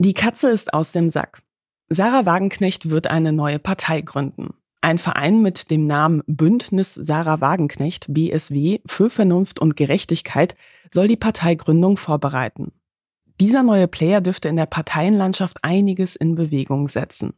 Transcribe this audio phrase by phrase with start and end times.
[0.00, 1.42] Die Katze ist aus dem Sack.
[1.88, 4.54] Sarah Wagenknecht wird eine neue Partei gründen.
[4.80, 10.54] Ein Verein mit dem Namen Bündnis Sarah Wagenknecht BSW für Vernunft und Gerechtigkeit
[10.94, 12.70] soll die Parteigründung vorbereiten.
[13.40, 17.34] Dieser neue Player dürfte in der Parteienlandschaft einiges in Bewegung setzen.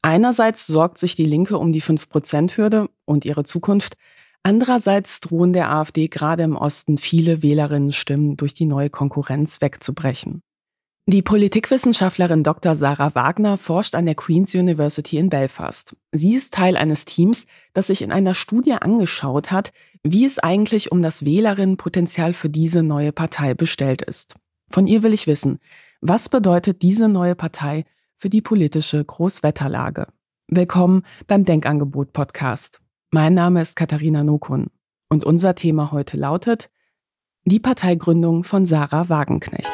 [0.00, 3.96] Einerseits sorgt sich die Linke um die 5-Prozent-Hürde und ihre Zukunft.
[4.44, 10.44] Andererseits drohen der AfD gerade im Osten viele Wählerinnenstimmen durch die neue Konkurrenz wegzubrechen.
[11.06, 12.76] Die Politikwissenschaftlerin Dr.
[12.76, 15.96] Sarah Wagner forscht an der Queen's University in Belfast.
[16.12, 19.72] Sie ist Teil eines Teams, das sich in einer Studie angeschaut hat,
[20.04, 24.36] wie es eigentlich um das Wählerinnenpotenzial für diese neue Partei bestellt ist.
[24.68, 25.58] Von ihr will ich wissen,
[26.00, 30.06] was bedeutet diese neue Partei für die politische Großwetterlage?
[30.46, 32.80] Willkommen beim Denkangebot Podcast.
[33.10, 34.68] Mein Name ist Katharina Nokun
[35.08, 36.70] und unser Thema heute lautet
[37.44, 39.72] die Parteigründung von Sarah Wagenknecht.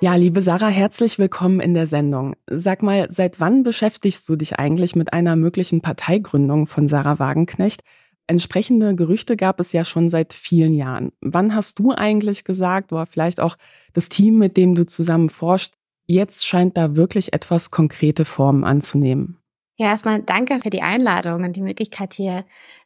[0.00, 2.34] Ja, liebe Sarah, herzlich willkommen in der Sendung.
[2.50, 7.82] Sag mal, seit wann beschäftigst du dich eigentlich mit einer möglichen Parteigründung von Sarah Wagenknecht?
[8.26, 11.12] Entsprechende Gerüchte gab es ja schon seit vielen Jahren.
[11.20, 13.56] Wann hast du eigentlich gesagt, oder vielleicht auch
[13.92, 15.74] das Team, mit dem du zusammen forscht,
[16.12, 19.38] jetzt scheint da wirklich etwas konkrete Formen anzunehmen?
[19.76, 22.44] Ja, erstmal danke für die Einladung und die Möglichkeit, hier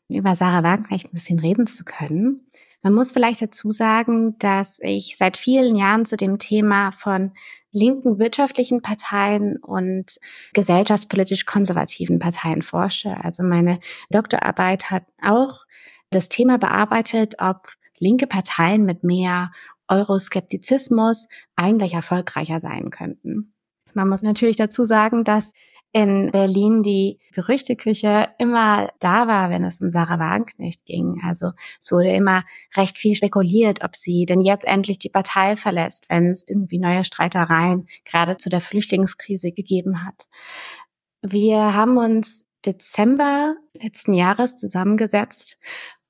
[0.08, 2.46] über Sarah Wagenknecht ein bisschen reden zu können.
[2.82, 7.32] Man muss vielleicht dazu sagen, dass ich seit vielen Jahren zu dem Thema von
[7.72, 10.18] linken wirtschaftlichen Parteien und
[10.54, 13.16] gesellschaftspolitisch konservativen Parteien forsche.
[13.22, 13.80] Also meine
[14.10, 15.64] Doktorarbeit hat auch
[16.10, 19.50] das Thema bearbeitet, ob linke Parteien mit mehr
[19.88, 23.54] Euroskeptizismus eigentlich erfolgreicher sein könnten.
[23.94, 25.52] Man muss natürlich dazu sagen, dass
[25.92, 31.22] in Berlin die Gerüchteküche immer da war, wenn es um Sarah Wagenknecht ging.
[31.24, 32.44] Also es wurde immer
[32.76, 37.04] recht viel spekuliert, ob sie denn jetzt endlich die Partei verlässt, wenn es irgendwie neue
[37.04, 40.24] Streitereien gerade zu der Flüchtlingskrise gegeben hat.
[41.22, 45.56] Wir haben uns Dezember letzten Jahres zusammengesetzt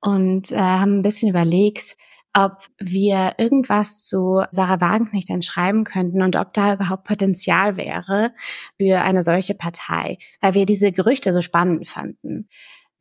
[0.00, 1.96] und äh, haben ein bisschen überlegt,
[2.36, 8.32] ob wir irgendwas zu Sarah Wagenknecht dann schreiben könnten und ob da überhaupt Potenzial wäre
[8.78, 12.48] für eine solche Partei, weil wir diese Gerüchte so spannend fanden.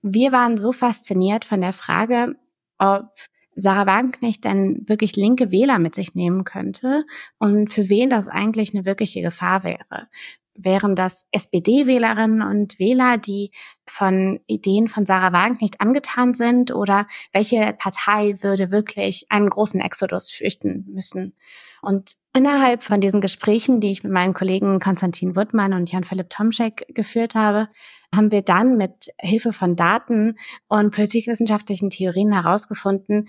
[0.01, 2.35] Wir waren so fasziniert von der Frage,
[2.77, 3.09] ob
[3.55, 7.03] Sarah Wagenknecht denn wirklich linke Wähler mit sich nehmen könnte
[7.37, 10.07] und für wen das eigentlich eine wirkliche Gefahr wäre
[10.55, 13.51] wären das SPD-Wählerinnen und Wähler, die
[13.85, 16.73] von Ideen von Sarah Wagenknecht angetan sind?
[16.73, 21.35] Oder welche Partei würde wirklich einen großen Exodus fürchten müssen?
[21.81, 26.85] Und innerhalb von diesen Gesprächen, die ich mit meinen Kollegen Konstantin Wuttmann und Jan-Philipp Tomschek
[26.89, 27.67] geführt habe,
[28.15, 30.37] haben wir dann mit Hilfe von Daten
[30.67, 33.27] und politikwissenschaftlichen Theorien herausgefunden,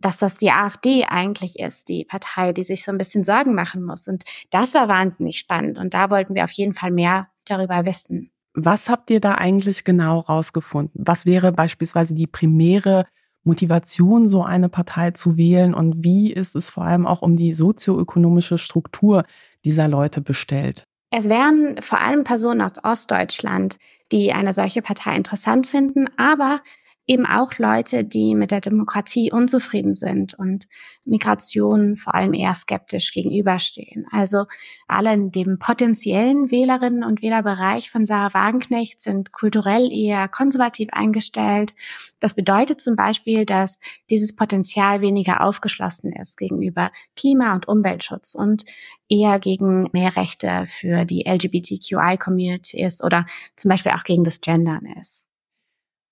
[0.00, 3.84] dass das die AfD eigentlich ist, die Partei, die sich so ein bisschen Sorgen machen
[3.84, 4.08] muss.
[4.08, 5.78] Und das war wahnsinnig spannend.
[5.78, 8.30] Und da wollten wir auf jeden Fall mehr darüber wissen.
[8.54, 11.02] Was habt ihr da eigentlich genau rausgefunden?
[11.06, 13.06] Was wäre beispielsweise die primäre
[13.44, 15.74] Motivation, so eine Partei zu wählen?
[15.74, 19.24] Und wie ist es vor allem auch um die sozioökonomische Struktur
[19.64, 20.84] dieser Leute bestellt?
[21.10, 23.78] Es wären vor allem Personen aus Ostdeutschland,
[24.12, 26.60] die eine solche Partei interessant finden, aber
[27.06, 30.68] eben auch Leute, die mit der Demokratie unzufrieden sind und
[31.04, 34.06] Migration vor allem eher skeptisch gegenüberstehen.
[34.12, 34.44] Also
[34.86, 41.74] alle in dem potenziellen Wählerinnen und Wählerbereich von Sarah Wagenknecht sind kulturell eher konservativ eingestellt.
[42.20, 43.78] Das bedeutet zum Beispiel, dass
[44.08, 48.64] dieses Potenzial weniger aufgeschlossen ist gegenüber Klima- und Umweltschutz und
[49.08, 54.86] eher gegen mehr Rechte für die LGBTQI-Community ist oder zum Beispiel auch gegen das Gendern
[55.00, 55.29] ist.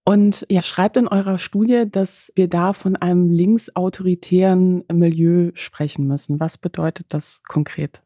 [0.09, 6.41] Und ihr schreibt in eurer Studie, dass wir da von einem linksautoritären Milieu sprechen müssen.
[6.41, 8.01] Was bedeutet das konkret?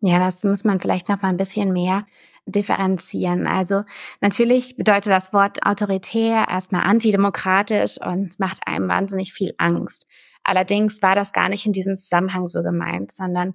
[0.00, 2.06] Ja, das muss man vielleicht noch mal ein bisschen mehr
[2.46, 3.48] differenzieren.
[3.48, 3.82] Also
[4.20, 10.06] natürlich bedeutet das Wort autoritär erstmal antidemokratisch und macht einem wahnsinnig viel Angst.
[10.44, 13.54] Allerdings war das gar nicht in diesem Zusammenhang so gemeint, sondern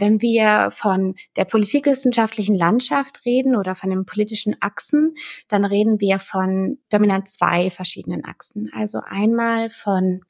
[0.00, 5.14] wenn wir von der politikwissenschaftlichen Landschaft reden oder von den politischen Achsen,
[5.48, 8.70] dann reden wir von dominant zwei verschiedenen Achsen.
[8.74, 10.22] Also einmal von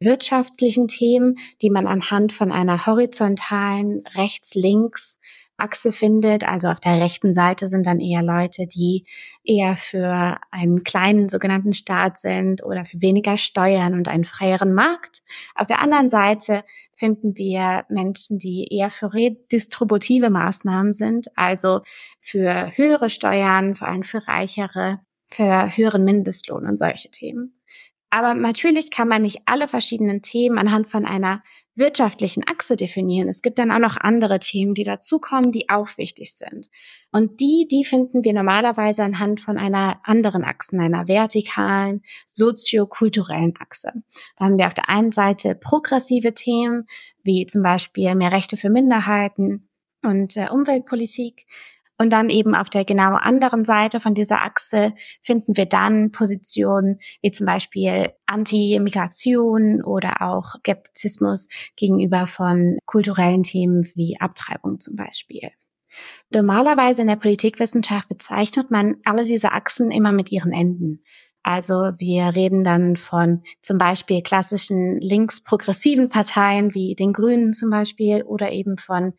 [0.00, 5.18] wirtschaftlichen Themen, die man anhand von einer horizontalen rechts-links
[5.58, 6.44] Achse findet.
[6.44, 9.04] Also auf der rechten Seite sind dann eher Leute, die
[9.44, 15.22] eher für einen kleinen sogenannten Staat sind oder für weniger Steuern und einen freieren Markt.
[15.54, 16.64] Auf der anderen Seite
[16.94, 21.80] finden wir Menschen, die eher für redistributive Maßnahmen sind, also
[22.20, 25.00] für höhere Steuern, vor allem für Reichere,
[25.30, 27.57] für höheren Mindestlohn und solche Themen.
[28.10, 31.42] Aber natürlich kann man nicht alle verschiedenen Themen anhand von einer
[31.78, 33.28] wirtschaftlichen Achse definieren.
[33.28, 36.68] Es gibt dann auch noch andere Themen, die dazukommen, die auch wichtig sind.
[37.12, 43.92] Und die, die finden wir normalerweise anhand von einer anderen Achse, einer vertikalen, soziokulturellen Achse.
[44.36, 46.86] Da haben wir auf der einen Seite progressive Themen,
[47.22, 49.68] wie zum Beispiel mehr Rechte für Minderheiten
[50.02, 51.46] und äh, Umweltpolitik.
[52.00, 57.00] Und dann eben auf der genau anderen Seite von dieser Achse finden wir dann Positionen
[57.22, 65.50] wie zum Beispiel Anti-Migration oder auch Skeptizismus gegenüber von kulturellen Themen wie Abtreibung zum Beispiel.
[66.32, 71.02] Normalerweise in der Politikwissenschaft bezeichnet man alle diese Achsen immer mit ihren Enden.
[71.42, 78.22] Also wir reden dann von zum Beispiel klassischen links-progressiven Parteien wie den Grünen zum Beispiel
[78.22, 79.14] oder eben von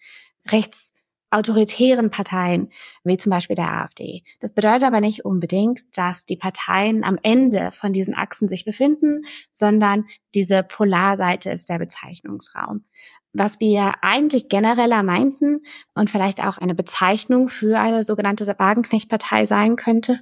[0.51, 0.93] rechts
[1.31, 2.71] autoritären Parteien,
[3.03, 4.23] wie zum Beispiel der AfD.
[4.39, 9.21] Das bedeutet aber nicht unbedingt, dass die Parteien am Ende von diesen Achsen sich befinden,
[9.51, 12.85] sondern diese Polarseite ist der Bezeichnungsraum.
[13.31, 15.59] Was wir eigentlich genereller meinten
[15.93, 20.19] und vielleicht auch eine Bezeichnung für eine sogenannte Wagenknecht-Partei sein könnte,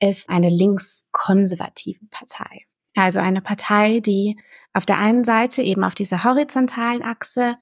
[0.00, 2.66] ist eine linkskonservative Partei.
[2.94, 4.38] Also eine Partei, die
[4.72, 7.56] auf der einen Seite eben auf dieser horizontalen Achse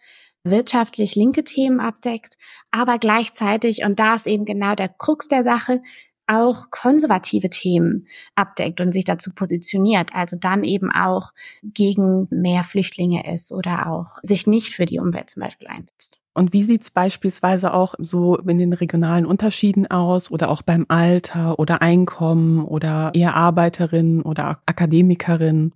[0.45, 2.37] wirtschaftlich linke Themen abdeckt,
[2.71, 5.81] aber gleichzeitig, und da ist eben genau der Krux der Sache,
[6.27, 11.33] auch konservative Themen abdeckt und sich dazu positioniert, also dann eben auch
[11.63, 16.21] gegen mehr Flüchtlinge ist oder auch sich nicht für die Umwelt zum Beispiel einsetzt.
[16.33, 21.59] Und wie sieht's beispielsweise auch so in den regionalen Unterschieden aus oder auch beim Alter
[21.59, 25.73] oder Einkommen oder eher Arbeiterin oder Akademikerin?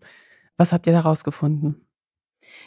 [0.56, 1.87] Was habt ihr daraus gefunden?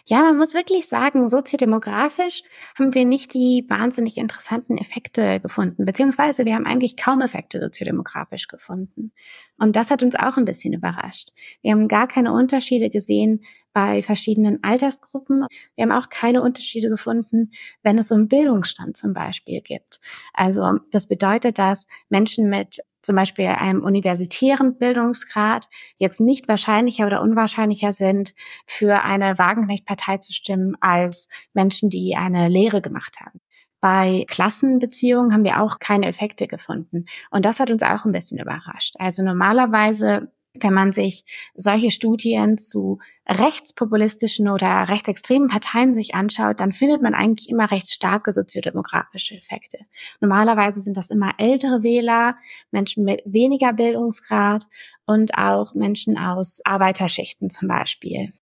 [0.06, 2.44] Ja, man muss wirklich sagen, soziodemografisch
[2.78, 8.48] haben wir nicht die wahnsinnig interessanten Effekte gefunden, beziehungsweise wir haben eigentlich kaum Effekte soziodemografisch
[8.48, 9.12] gefunden.
[9.58, 11.30] Und das hat uns auch ein bisschen überrascht.
[11.62, 13.42] Wir haben gar keine Unterschiede gesehen
[13.74, 15.46] bei verschiedenen Altersgruppen.
[15.76, 17.52] Wir haben auch keine Unterschiede gefunden,
[17.84, 20.00] wenn es um Bildungsstand zum Beispiel gibt.
[20.34, 25.68] Also das bedeutet, dass Menschen mit zum Beispiel einem universitären Bildungsgrad
[25.98, 28.34] jetzt nicht wahrscheinlicher oder unwahrscheinlicher sind,
[28.66, 33.40] für eine Wagenknecht-Partei zu stimmen, als Menschen, die eine Lehre gemacht haben.
[33.80, 37.06] Bei Klassenbeziehungen haben wir auch keine Effekte gefunden.
[37.32, 38.94] Und das hat uns auch ein bisschen überrascht.
[39.00, 46.72] Also normalerweise wenn man sich solche Studien zu rechtspopulistischen oder rechtsextremen Parteien sich anschaut, dann
[46.72, 49.80] findet man eigentlich immer recht starke soziodemografische Effekte.
[50.20, 52.36] Normalerweise sind das immer ältere Wähler,
[52.72, 54.66] Menschen mit weniger Bildungsgrad
[55.06, 58.34] und auch Menschen aus Arbeiterschichten zum Beispiel.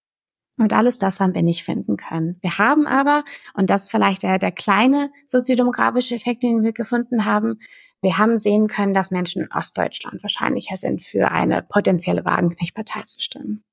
[0.59, 2.37] Und alles das haben wir nicht finden können.
[2.41, 3.23] Wir haben aber,
[3.53, 7.59] und das ist vielleicht der, der kleine soziodemografische Effekt, den wir gefunden haben,
[8.01, 13.19] wir haben sehen können, dass Menschen in Ostdeutschland wahrscheinlicher sind, für eine potenzielle Wagenknecht-Partei zu
[13.19, 13.63] stimmen.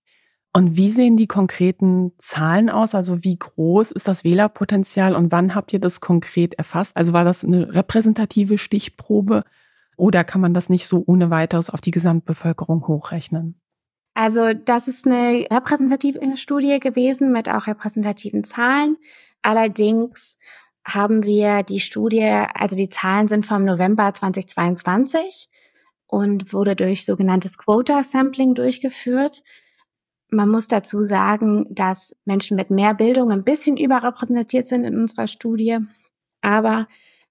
[0.52, 2.94] Und wie sehen die konkreten Zahlen aus?
[2.94, 6.96] Also wie groß ist das Wählerpotenzial und wann habt ihr das konkret erfasst?
[6.96, 9.44] Also war das eine repräsentative Stichprobe
[9.96, 13.60] oder kann man das nicht so ohne weiteres auf die Gesamtbevölkerung hochrechnen?
[14.16, 18.96] Also das ist eine repräsentative Studie gewesen mit auch repräsentativen Zahlen.
[19.42, 20.38] Allerdings
[20.86, 22.24] haben wir die Studie,
[22.54, 25.50] also die Zahlen sind vom November 2022
[26.06, 29.42] und wurde durch sogenanntes Quota-Sampling durchgeführt.
[30.30, 35.26] Man muss dazu sagen, dass Menschen mit mehr Bildung ein bisschen überrepräsentiert sind in unserer
[35.28, 35.76] Studie.
[36.40, 36.88] Aber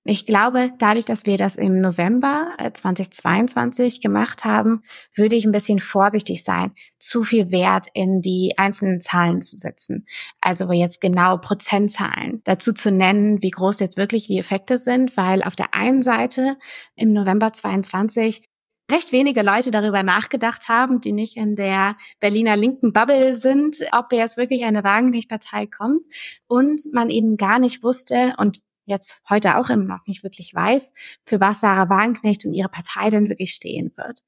[0.08, 4.84] ich glaube, dadurch, dass wir das im November 2022 äh, gemacht haben,
[5.16, 10.06] würde ich ein bisschen vorsichtig sein, zu viel Wert in die einzelnen Zahlen zu setzen.
[10.42, 15.42] Also jetzt genau Prozentzahlen dazu zu nennen, wie groß jetzt wirklich die Effekte sind, weil
[15.42, 16.58] auf der einen Seite
[16.96, 18.44] im November 22
[18.92, 24.12] recht wenige Leute darüber nachgedacht haben, die nicht in der Berliner linken Bubble sind, ob
[24.12, 26.02] jetzt wirklich eine Wagenknecht-Partei kommt
[26.48, 30.94] und man eben gar nicht wusste und jetzt heute auch immer noch nicht wirklich weiß,
[31.26, 34.22] für was Sarah Wagenknecht und ihre Partei denn wirklich stehen wird.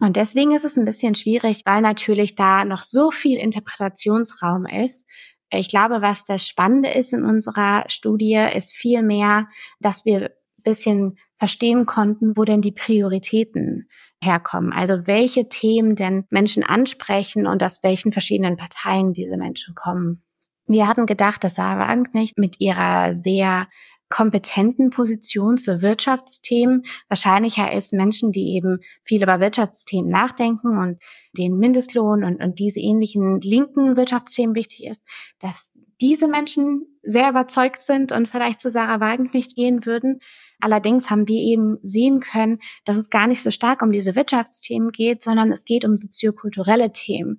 [0.00, 5.06] Und deswegen ist es ein bisschen schwierig, weil natürlich da noch so viel Interpretationsraum ist.
[5.50, 9.48] Ich glaube, was das Spannende ist in unserer Studie, ist vielmehr,
[9.80, 13.88] dass wir ein bisschen verstehen konnten, wo denn die Prioritäten
[14.22, 14.72] herkommen.
[14.72, 20.22] Also welche Themen denn Menschen ansprechen und aus welchen verschiedenen Parteien diese Menschen kommen.
[20.66, 23.68] Wir hatten gedacht, dass Sarah Wagenknecht mit ihrer sehr
[24.08, 30.98] kompetenten Position zu Wirtschaftsthemen wahrscheinlicher ist, Menschen, die eben viel über Wirtschaftsthemen nachdenken und
[31.36, 35.04] den Mindestlohn und, und diese ähnlichen linken Wirtschaftsthemen wichtig ist,
[35.38, 40.20] dass diese Menschen sehr überzeugt sind und vielleicht zu Sarah Wagenknecht gehen würden.
[40.60, 44.90] Allerdings haben wir eben sehen können, dass es gar nicht so stark um diese Wirtschaftsthemen
[44.90, 47.38] geht, sondern es geht um soziokulturelle Themen.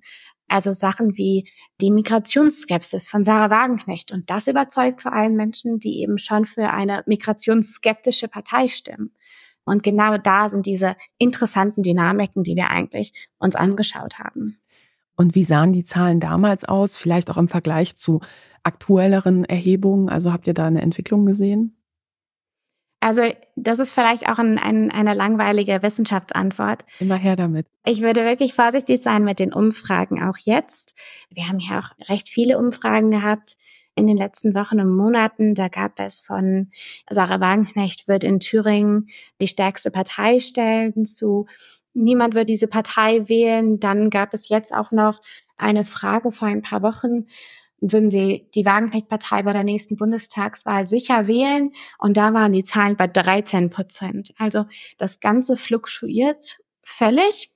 [0.50, 1.48] Also Sachen wie
[1.80, 4.12] die Migrationsskepsis von Sarah Wagenknecht.
[4.12, 9.12] Und das überzeugt vor allem Menschen, die eben schon für eine migrationsskeptische Partei stimmen.
[9.64, 14.58] Und genau da sind diese interessanten Dynamiken, die wir eigentlich uns angeschaut haben.
[15.16, 16.96] Und wie sahen die Zahlen damals aus?
[16.96, 18.20] Vielleicht auch im Vergleich zu
[18.62, 20.08] aktuelleren Erhebungen?
[20.08, 21.79] Also habt ihr da eine Entwicklung gesehen?
[23.00, 23.22] Also
[23.56, 26.84] das ist vielleicht auch ein, ein, eine langweilige Wissenschaftsantwort.
[26.98, 27.66] Immer her damit.
[27.84, 30.94] Ich würde wirklich vorsichtig sein mit den Umfragen, auch jetzt.
[31.30, 33.56] Wir haben ja auch recht viele Umfragen gehabt
[33.94, 35.54] in den letzten Wochen und Monaten.
[35.54, 36.70] Da gab es von
[37.08, 39.08] Sarah Wagenknecht wird in Thüringen
[39.40, 41.46] die stärkste Partei stellen zu
[41.94, 43.80] niemand wird diese Partei wählen.
[43.80, 45.20] Dann gab es jetzt auch noch
[45.56, 47.26] eine Frage vor ein paar Wochen
[47.80, 51.72] würden Sie die Wagenknecht-Partei bei der nächsten Bundestagswahl sicher wählen?
[51.98, 54.32] Und da waren die Zahlen bei 13 Prozent.
[54.38, 54.66] Also
[54.98, 57.50] das Ganze fluktuiert völlig.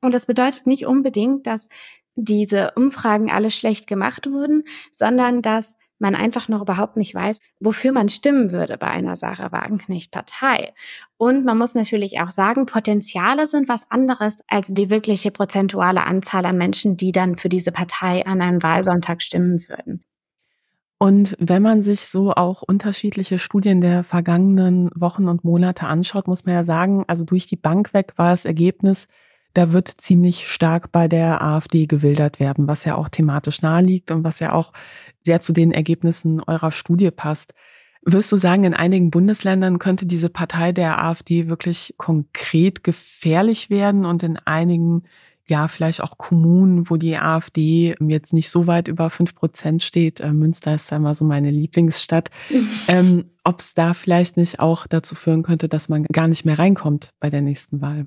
[0.00, 1.68] Und das bedeutet nicht unbedingt, dass
[2.14, 7.92] diese Umfragen alle schlecht gemacht wurden, sondern dass man einfach noch überhaupt nicht weiß, wofür
[7.92, 10.72] man stimmen würde bei einer Sarah Wagenknecht-Partei.
[11.16, 16.46] Und man muss natürlich auch sagen, Potenziale sind was anderes als die wirkliche prozentuale Anzahl
[16.46, 20.02] an Menschen, die dann für diese Partei an einem Wahlsonntag stimmen würden.
[21.02, 26.44] Und wenn man sich so auch unterschiedliche Studien der vergangenen Wochen und Monate anschaut, muss
[26.44, 29.08] man ja sagen, also durch die Bank weg war das Ergebnis,
[29.54, 34.24] da wird ziemlich stark bei der AfD gewildert werden, was ja auch thematisch naheliegt und
[34.24, 34.72] was ja auch
[35.22, 37.54] sehr zu den Ergebnissen eurer Studie passt.
[38.02, 44.06] Wirst du sagen, in einigen Bundesländern könnte diese Partei der AfD wirklich konkret gefährlich werden
[44.06, 45.02] und in einigen,
[45.46, 50.20] ja, vielleicht auch Kommunen, wo die AfD jetzt nicht so weit über fünf Prozent steht,
[50.20, 52.30] äh, Münster ist da immer so meine Lieblingsstadt,
[52.88, 56.58] ähm, ob es da vielleicht nicht auch dazu führen könnte, dass man gar nicht mehr
[56.58, 58.06] reinkommt bei der nächsten Wahl?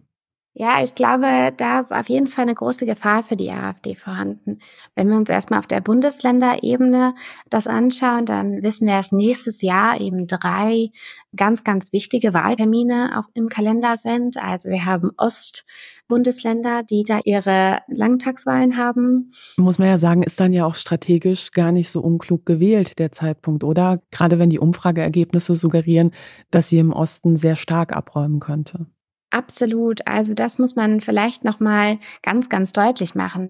[0.56, 4.60] Ja, ich glaube, da ist auf jeden Fall eine große Gefahr für die AfD vorhanden.
[4.96, 7.16] Wenn wir uns erstmal auf der Bundesländerebene
[7.50, 10.92] das anschauen, dann wissen wir, dass nächstes Jahr eben drei
[11.36, 14.38] ganz, ganz wichtige Wahltermine auch im Kalender sind.
[14.38, 19.32] Also wir haben Ostbundesländer, die da ihre Langtagswahlen haben.
[19.58, 23.12] Muss man ja sagen, ist dann ja auch strategisch gar nicht so unklug gewählt, der
[23.12, 24.04] Zeitpunkt, oder?
[24.12, 26.12] Gerade wenn die Umfrageergebnisse suggerieren,
[26.52, 28.86] dass sie im Osten sehr stark abräumen könnte.
[29.34, 30.06] Absolut.
[30.06, 33.50] Also das muss man vielleicht noch mal ganz, ganz deutlich machen.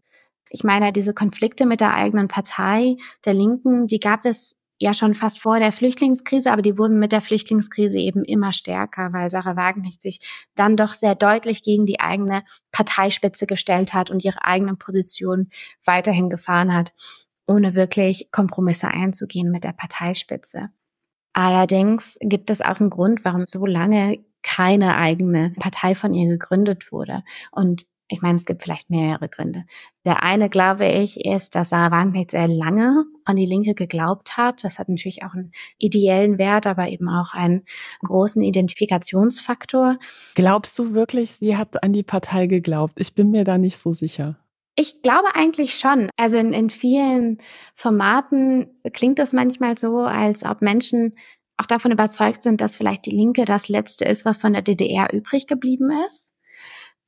[0.50, 5.14] Ich meine, diese Konflikte mit der eigenen Partei, der Linken, die gab es ja schon
[5.14, 9.58] fast vor der Flüchtlingskrise, aber die wurden mit der Flüchtlingskrise eben immer stärker, weil Sarah
[9.58, 10.20] Wagenknecht sich
[10.56, 15.50] dann doch sehr deutlich gegen die eigene Parteispitze gestellt hat und ihre eigene Position
[15.84, 16.94] weiterhin gefahren hat,
[17.46, 20.70] ohne wirklich Kompromisse einzugehen mit der Parteispitze.
[21.34, 26.92] Allerdings gibt es auch einen Grund, warum so lange keine eigene Partei von ihr gegründet
[26.92, 27.24] wurde.
[27.52, 29.64] Und ich meine, es gibt vielleicht mehrere Gründe.
[30.06, 34.64] Der eine, glaube ich, ist, dass Sarah Wagenknecht sehr lange an die Linke geglaubt hat.
[34.64, 37.64] Das hat natürlich auch einen ideellen Wert, aber eben auch einen
[38.04, 39.98] großen Identifikationsfaktor.
[40.36, 42.94] Glaubst du wirklich, sie hat an die Partei geglaubt?
[42.98, 44.38] Ich bin mir da nicht so sicher.
[44.76, 46.10] Ich glaube eigentlich schon.
[46.18, 47.38] Also in, in vielen
[47.76, 51.14] Formaten klingt es manchmal so, als ob Menschen
[51.58, 55.14] auch davon überzeugt sind, dass vielleicht die Linke das Letzte ist, was von der DDR
[55.14, 56.36] übrig geblieben ist.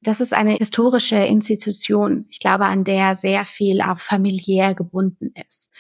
[0.02, 5.72] Das ist eine historische Institution, ich glaube, an der sehr viel auch familiär gebunden ist.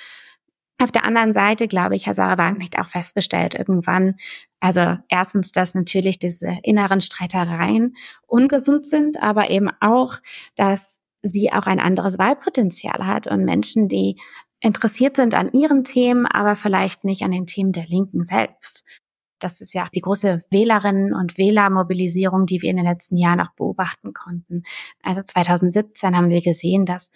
[0.77, 4.15] Auf der anderen Seite, glaube ich, hat Sarah Wagenknecht auch festgestellt irgendwann,
[4.59, 7.95] also erstens, dass natürlich diese inneren Streitereien
[8.27, 10.17] ungesund sind, aber eben auch,
[10.55, 14.19] dass sie auch ein anderes Wahlpotenzial hat und Menschen, die
[14.65, 18.83] interessiert sind an ihren Themen, aber vielleicht nicht an den Themen der Linken selbst.
[19.39, 23.51] Das ist ja die große Wählerinnen- und Wählermobilisierung, die wir in den letzten Jahren auch
[23.55, 24.63] beobachten konnten.
[25.03, 27.11] Also 2017 haben wir gesehen, dass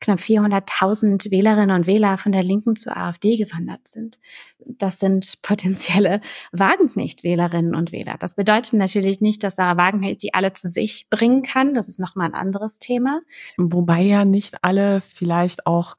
[0.00, 4.18] knapp 400.000 Wählerinnen und Wähler von der Linken zur AfD gewandert sind.
[4.58, 6.20] Das sind potenzielle
[6.52, 8.16] Wagenknecht-Wählerinnen und Wähler.
[8.18, 11.74] Das bedeutet natürlich nicht, dass Sarah Wagenknecht die alle zu sich bringen kann.
[11.74, 13.20] Das ist nochmal ein anderes Thema.
[13.58, 15.96] Wobei ja nicht alle vielleicht auch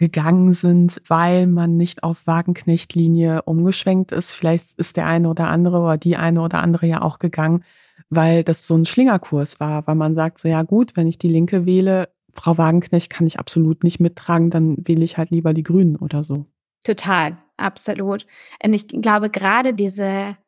[0.00, 4.32] gegangen sind, weil man nicht auf Wagenknecht-Linie umgeschwenkt ist.
[4.32, 7.64] Vielleicht ist der eine oder andere oder die eine oder andere ja auch gegangen,
[8.08, 11.28] weil das so ein Schlingerkurs war, weil man sagt so, ja gut, wenn ich die
[11.28, 15.62] Linke wähle, Frau Wagenknecht kann ich absolut nicht mittragen, dann wähle ich halt lieber die
[15.62, 16.46] Grünen oder so.
[16.82, 17.36] Total.
[17.58, 18.26] absolut.
[18.64, 20.38] Und ich glaube, gerade diese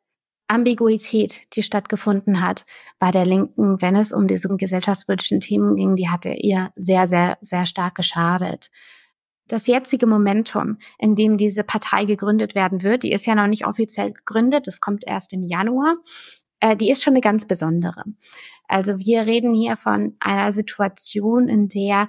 [0.49, 2.65] Ambiguität, die stattgefunden hat
[2.99, 7.37] bei der Linken, wenn es um diese gesellschaftspolitischen Themen ging, die hatte ihr sehr, sehr,
[7.43, 8.71] sehr stark geschadet.
[9.49, 13.67] Das jetzige Momentum, in dem diese Partei gegründet werden wird, die ist ja noch nicht
[13.67, 15.97] offiziell gegründet, das kommt erst im Januar,
[16.61, 18.05] äh, die ist schon eine ganz besondere.
[18.69, 22.09] Also wir reden hier von einer Situation, in der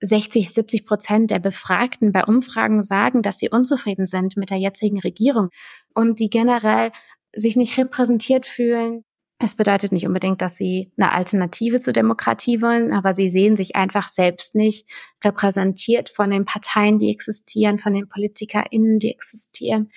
[0.00, 4.98] 60, 70 Prozent der Befragten bei Umfragen sagen, dass sie unzufrieden sind mit der jetzigen
[4.98, 5.48] Regierung
[5.94, 6.90] und die generell
[7.34, 9.04] sich nicht repräsentiert fühlen.
[9.44, 13.74] Es bedeutet nicht unbedingt, dass sie eine Alternative zur Demokratie wollen, aber sie sehen sich
[13.74, 14.88] einfach selbst nicht
[15.24, 19.90] repräsentiert von den Parteien, die existieren, von den PolitikerInnen, die existieren.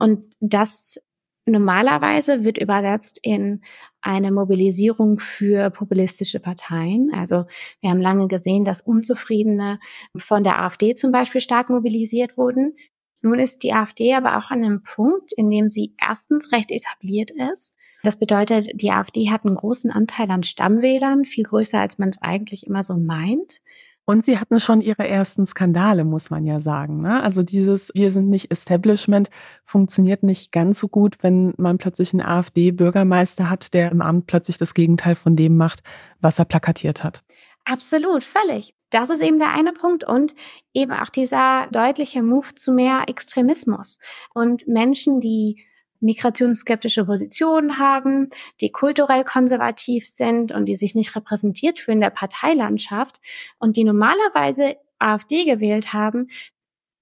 [0.00, 1.00] Und das
[1.46, 3.60] normalerweise wird übersetzt in
[4.00, 7.12] eine Mobilisierung für populistische Parteien.
[7.14, 7.44] Also
[7.80, 9.78] wir haben lange gesehen, dass Unzufriedene
[10.16, 12.74] von der AfD zum Beispiel stark mobilisiert wurden.
[13.22, 17.30] Nun ist die AfD aber auch an einem Punkt, in dem sie erstens recht etabliert
[17.30, 17.74] ist.
[18.02, 22.22] Das bedeutet, die AfD hat einen großen Anteil an Stammwählern, viel größer, als man es
[22.22, 23.60] eigentlich immer so meint.
[24.08, 27.02] Und sie hatten schon ihre ersten Skandale, muss man ja sagen.
[27.02, 27.22] Ne?
[27.22, 29.28] Also dieses Wir sind nicht Establishment
[29.64, 34.56] funktioniert nicht ganz so gut, wenn man plötzlich einen AfD-Bürgermeister hat, der im Amt plötzlich
[34.56, 35.80] das Gegenteil von dem macht,
[36.22, 37.22] was er plakatiert hat.
[37.66, 38.72] Absolut, völlig.
[38.88, 40.34] Das ist eben der eine Punkt und
[40.72, 43.98] eben auch dieser deutliche Move zu mehr Extremismus
[44.32, 45.66] und Menschen, die
[46.00, 52.10] migrationsskeptische Positionen haben, die kulturell konservativ sind und die sich nicht repräsentiert fühlen in der
[52.10, 53.20] Parteilandschaft
[53.58, 56.28] und die normalerweise AfD gewählt haben,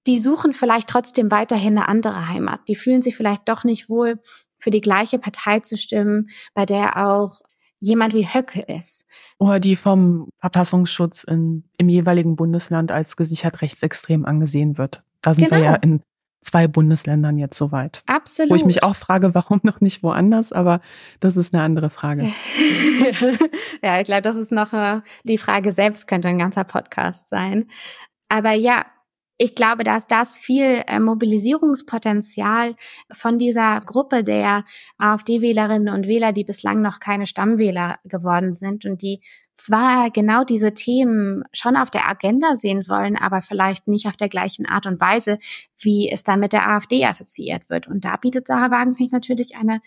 [0.07, 2.61] die suchen vielleicht trotzdem weiterhin eine andere Heimat.
[2.67, 4.19] Die fühlen sich vielleicht doch nicht wohl,
[4.57, 7.41] für die gleiche Partei zu stimmen, bei der auch
[7.79, 9.05] jemand wie Höcke ist.
[9.37, 15.03] Oder die vom Verfassungsschutz in, im jeweiligen Bundesland als gesichert rechtsextrem angesehen wird.
[15.21, 15.61] Da sind genau.
[15.61, 16.01] wir ja in
[16.47, 18.03] zwei Bundesländern jetzt soweit.
[18.05, 18.51] Absolut.
[18.51, 20.79] Wo ich mich auch frage, warum noch nicht woanders, aber
[21.19, 22.23] das ist eine andere Frage.
[23.83, 27.67] ja, ich glaube, das ist noch äh, die Frage selbst, könnte ein ganzer Podcast sein.
[28.29, 28.85] Aber ja,
[29.37, 32.75] ich glaube, dass das viel äh, Mobilisierungspotenzial
[33.11, 34.63] von dieser Gruppe der
[34.97, 39.21] AfD-Wählerinnen und Wähler, die bislang noch keine Stammwähler geworden sind und die
[39.57, 44.29] zwar genau diese Themen schon auf der Agenda sehen wollen, aber vielleicht nicht auf der
[44.29, 45.39] gleichen Art und Weise,
[45.79, 47.87] wie es dann mit der AfD assoziiert wird.
[47.87, 49.81] Und da bietet Sarah Wagenknecht natürlich eine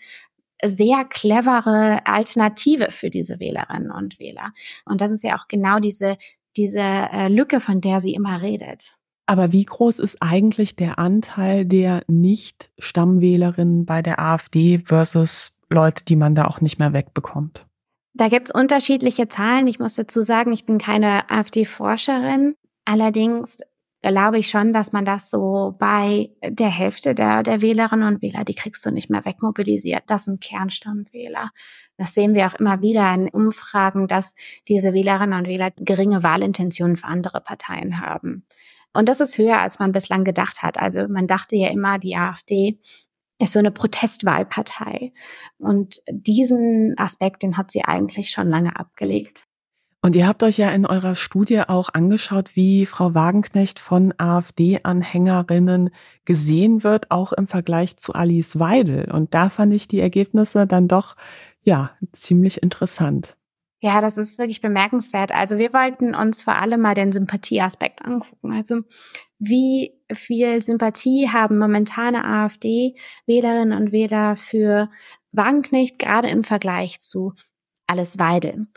[0.63, 4.51] sehr clevere Alternative für diese Wählerinnen und Wähler.
[4.85, 6.17] Und das ist ja auch genau diese,
[6.55, 8.95] diese äh, Lücke, von der sie immer redet.
[9.25, 16.17] Aber wie groß ist eigentlich der Anteil der Nicht-Stammwählerinnen bei der AfD versus Leute, die
[16.17, 17.65] man da auch nicht mehr wegbekommt?
[18.13, 19.67] Da gibt's unterschiedliche Zahlen.
[19.67, 22.55] Ich muss dazu sagen, ich bin keine AfD-Forscherin.
[22.85, 23.57] Allerdings
[24.01, 28.43] glaube ich schon, dass man das so bei der Hälfte der, der Wählerinnen und Wähler,
[28.43, 30.03] die kriegst du nicht mehr wegmobilisiert.
[30.07, 31.51] Das sind Kernstammwähler.
[31.97, 34.33] Das sehen wir auch immer wieder in Umfragen, dass
[34.67, 38.45] diese Wählerinnen und Wähler geringe Wahlintentionen für andere Parteien haben.
[38.93, 40.77] Und das ist höher, als man bislang gedacht hat.
[40.77, 42.77] Also man dachte ja immer, die AfD
[43.41, 45.13] ist so eine Protestwahlpartei.
[45.57, 49.45] Und diesen Aspekt, den hat sie eigentlich schon lange abgelegt.
[50.03, 55.91] Und ihr habt euch ja in eurer Studie auch angeschaut, wie Frau Wagenknecht von AfD-Anhängerinnen
[56.25, 59.11] gesehen wird, auch im Vergleich zu Alice Weidel.
[59.11, 61.15] Und da fand ich die Ergebnisse dann doch,
[61.61, 63.37] ja, ziemlich interessant.
[63.79, 65.31] Ja, das ist wirklich bemerkenswert.
[65.31, 68.53] Also wir wollten uns vor allem mal den Sympathieaspekt angucken.
[68.53, 68.81] Also
[69.37, 74.89] wie viel Sympathie haben momentane AfD-Wählerinnen und Wähler für
[75.31, 77.33] Wagenknecht, gerade im Vergleich zu
[77.87, 78.67] Alice Weidel.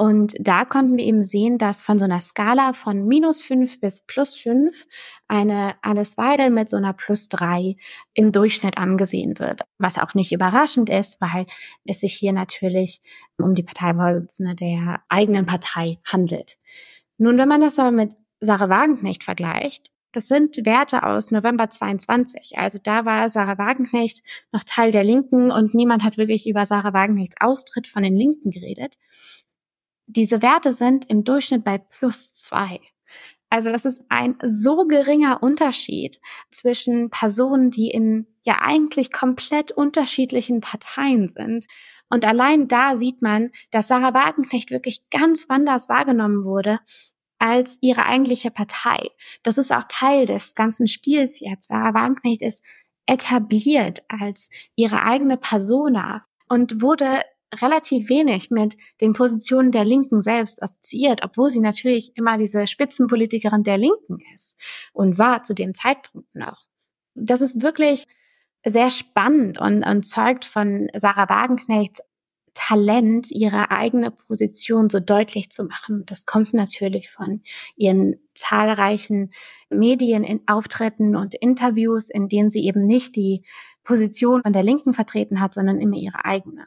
[0.00, 4.02] Und da konnten wir eben sehen, dass von so einer Skala von minus fünf bis
[4.02, 4.86] plus fünf
[5.26, 7.74] eine Alice Weidel mit so einer plus drei
[8.14, 9.62] im Durchschnitt angesehen wird.
[9.78, 11.46] Was auch nicht überraschend ist, weil
[11.84, 13.00] es sich hier natürlich
[13.38, 16.58] um die Parteivorsitzende der eigenen Partei handelt.
[17.16, 22.58] Nun, wenn man das aber mit Sarah Wagenknecht vergleicht, das sind Werte aus November 22.
[22.58, 26.92] Also da war Sarah Wagenknecht noch Teil der Linken und niemand hat wirklich über Sarah
[26.92, 28.96] Wagenknechts Austritt von den Linken geredet
[30.08, 32.80] diese Werte sind im Durchschnitt bei plus zwei.
[33.50, 40.60] Also das ist ein so geringer Unterschied zwischen Personen, die in ja eigentlich komplett unterschiedlichen
[40.60, 41.66] Parteien sind.
[42.10, 46.80] Und allein da sieht man, dass Sarah Wagenknecht wirklich ganz anders wahrgenommen wurde
[47.38, 49.10] als ihre eigentliche Partei.
[49.42, 51.68] Das ist auch Teil des ganzen Spiels jetzt.
[51.68, 52.62] Sarah Wagenknecht ist
[53.06, 57.22] etabliert als ihre eigene Persona und wurde
[57.54, 63.62] relativ wenig mit den Positionen der Linken selbst assoziiert, obwohl sie natürlich immer diese Spitzenpolitikerin
[63.62, 64.58] der Linken ist
[64.92, 66.66] und war zu dem Zeitpunkt noch.
[67.14, 68.04] Das ist wirklich
[68.64, 72.00] sehr spannend und, und zeugt von Sarah Wagenknechts
[72.58, 76.02] Talent, ihre eigene Position so deutlich zu machen.
[76.06, 77.40] Das kommt natürlich von
[77.76, 79.30] ihren zahlreichen
[79.70, 83.44] Medienauftritten und Interviews, in denen sie eben nicht die
[83.84, 86.66] Position von der Linken vertreten hat, sondern immer ihre eigene.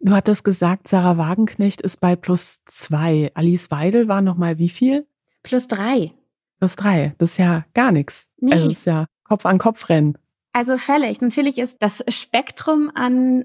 [0.00, 3.30] Du hattest gesagt, Sarah Wagenknecht ist bei plus zwei.
[3.34, 5.06] Alice Weidel war noch mal wie viel?
[5.44, 6.12] Plus drei.
[6.58, 7.14] Plus drei.
[7.18, 8.26] Das ist ja gar nichts.
[8.38, 8.52] Nee.
[8.52, 10.18] Also das ist ja Kopf an Kopf rennen.
[10.52, 11.20] Also völlig.
[11.20, 13.44] Natürlich ist das Spektrum an,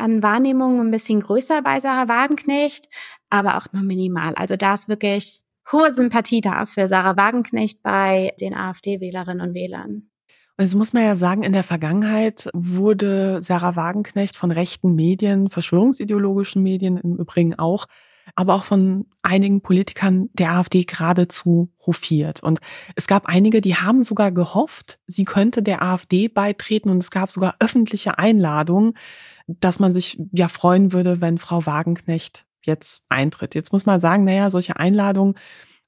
[0.00, 2.88] an Wahrnehmungen ein bisschen größer bei Sarah Wagenknecht,
[3.28, 4.34] aber auch nur minimal.
[4.34, 10.10] Also da ist wirklich hohe Sympathie da für Sarah Wagenknecht bei den AfD-Wählerinnen und Wählern.
[10.56, 15.48] Und jetzt muss man ja sagen, in der Vergangenheit wurde Sarah Wagenknecht von rechten Medien,
[15.48, 17.86] verschwörungsideologischen Medien im Übrigen auch,
[18.34, 22.42] aber auch von einigen Politikern der AfD geradezu hofiert.
[22.42, 22.60] Und
[22.96, 26.90] es gab einige, die haben sogar gehofft, sie könnte der AfD beitreten.
[26.90, 28.94] Und es gab sogar öffentliche Einladungen,
[29.46, 33.54] dass man sich ja freuen würde, wenn Frau Wagenknecht jetzt eintritt.
[33.54, 35.34] Jetzt muss man sagen, naja, solche Einladungen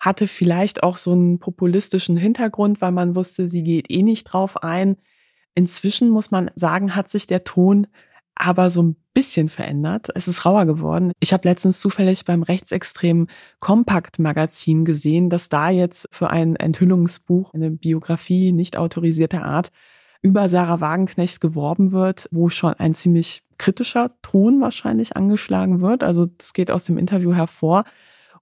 [0.00, 4.62] hatte vielleicht auch so einen populistischen Hintergrund, weil man wusste, sie geht eh nicht drauf
[4.62, 4.96] ein.
[5.54, 7.86] Inzwischen muss man sagen, hat sich der Ton
[8.44, 10.09] aber so ein bisschen verändert.
[10.14, 11.12] Es ist rauer geworden.
[11.20, 13.28] Ich habe letztens zufällig beim rechtsextremen
[13.61, 19.70] Kompakt-Magazin gesehen, dass da jetzt für ein Enthüllungsbuch, eine Biografie nicht autorisierter Art,
[20.22, 26.02] über Sarah Wagenknecht geworben wird, wo schon ein ziemlich kritischer Ton wahrscheinlich angeschlagen wird.
[26.02, 27.85] Also das geht aus dem Interview hervor.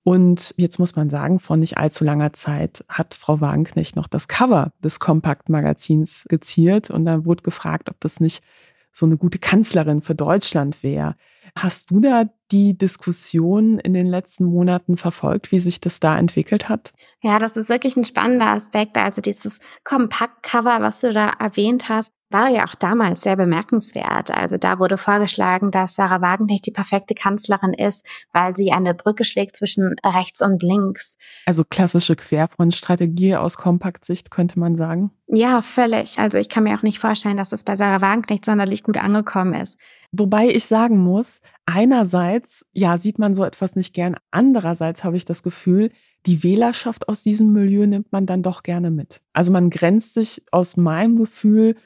[0.02, 4.28] Und jetzt muss man sagen, vor nicht allzu langer Zeit hat Frau Wagenknecht noch das
[4.28, 8.42] Cover des Kompakt-Magazins geziert und dann wurde gefragt, ob das nicht
[8.92, 11.16] so eine gute Kanzlerin für Deutschland wäre.
[11.56, 16.68] Hast du da die Diskussion in den letzten Monaten verfolgt, wie sich das da entwickelt
[16.68, 16.92] hat?
[17.22, 18.96] Ja, das ist wirklich ein spannender Aspekt.
[18.96, 24.30] Also dieses Kompaktcover, was du da erwähnt hast, war ja auch damals sehr bemerkenswert.
[24.30, 29.24] Also da wurde vorgeschlagen, dass Sarah Wagenknecht die perfekte Kanzlerin ist, weil sie eine Brücke
[29.24, 31.18] schlägt zwischen rechts und links.
[31.44, 35.10] Also klassische Querfrontstrategie aus Kompaktsicht, könnte man sagen.
[35.26, 36.18] Ja, völlig.
[36.18, 39.54] Also ich kann mir auch nicht vorstellen, dass es bei Sarah Wagenknecht sonderlich gut angekommen
[39.54, 39.78] ist.
[40.12, 44.16] Wobei ich sagen muss, einerseits, ja, sieht man so etwas nicht gern.
[44.30, 45.90] Andererseits habe ich das Gefühl,
[46.26, 49.22] die Wählerschaft aus diesem Milieu nimmt man dann doch gerne mit.
[49.32, 51.76] Also man grenzt sich aus meinem Gefühl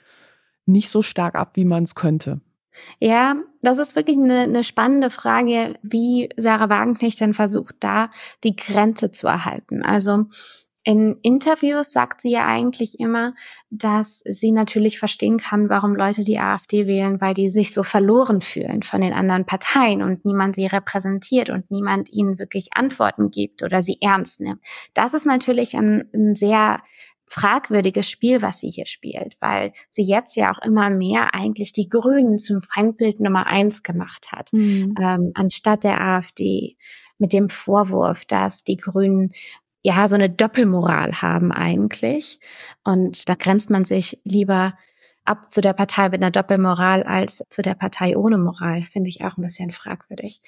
[0.66, 2.40] nicht so stark ab, wie man es könnte.
[2.98, 8.10] Ja, das ist wirklich eine, eine spannende Frage, wie Sarah Wagenknecht denn versucht, da
[8.42, 9.82] die Grenze zu erhalten.
[9.82, 10.26] Also
[10.84, 13.34] in Interviews sagt sie ja eigentlich immer,
[13.70, 18.42] dass sie natürlich verstehen kann, warum Leute die AfD wählen, weil die sich so verloren
[18.42, 23.62] fühlen von den anderen Parteien und niemand sie repräsentiert und niemand ihnen wirklich Antworten gibt
[23.62, 24.60] oder sie ernst nimmt.
[24.92, 26.82] Das ist natürlich ein, ein sehr
[27.26, 31.88] fragwürdiges Spiel, was sie hier spielt, weil sie jetzt ja auch immer mehr eigentlich die
[31.88, 34.94] Grünen zum Feindbild Nummer eins gemacht hat, mhm.
[35.00, 36.76] ähm, anstatt der AfD
[37.18, 39.32] mit dem Vorwurf, dass die Grünen
[39.84, 42.40] ja so eine Doppelmoral haben eigentlich.
[42.82, 44.74] Und da grenzt man sich lieber
[45.26, 49.24] ab zu der Partei mit einer Doppelmoral als zu der Partei ohne Moral, finde ich
[49.24, 50.40] auch ein bisschen fragwürdig.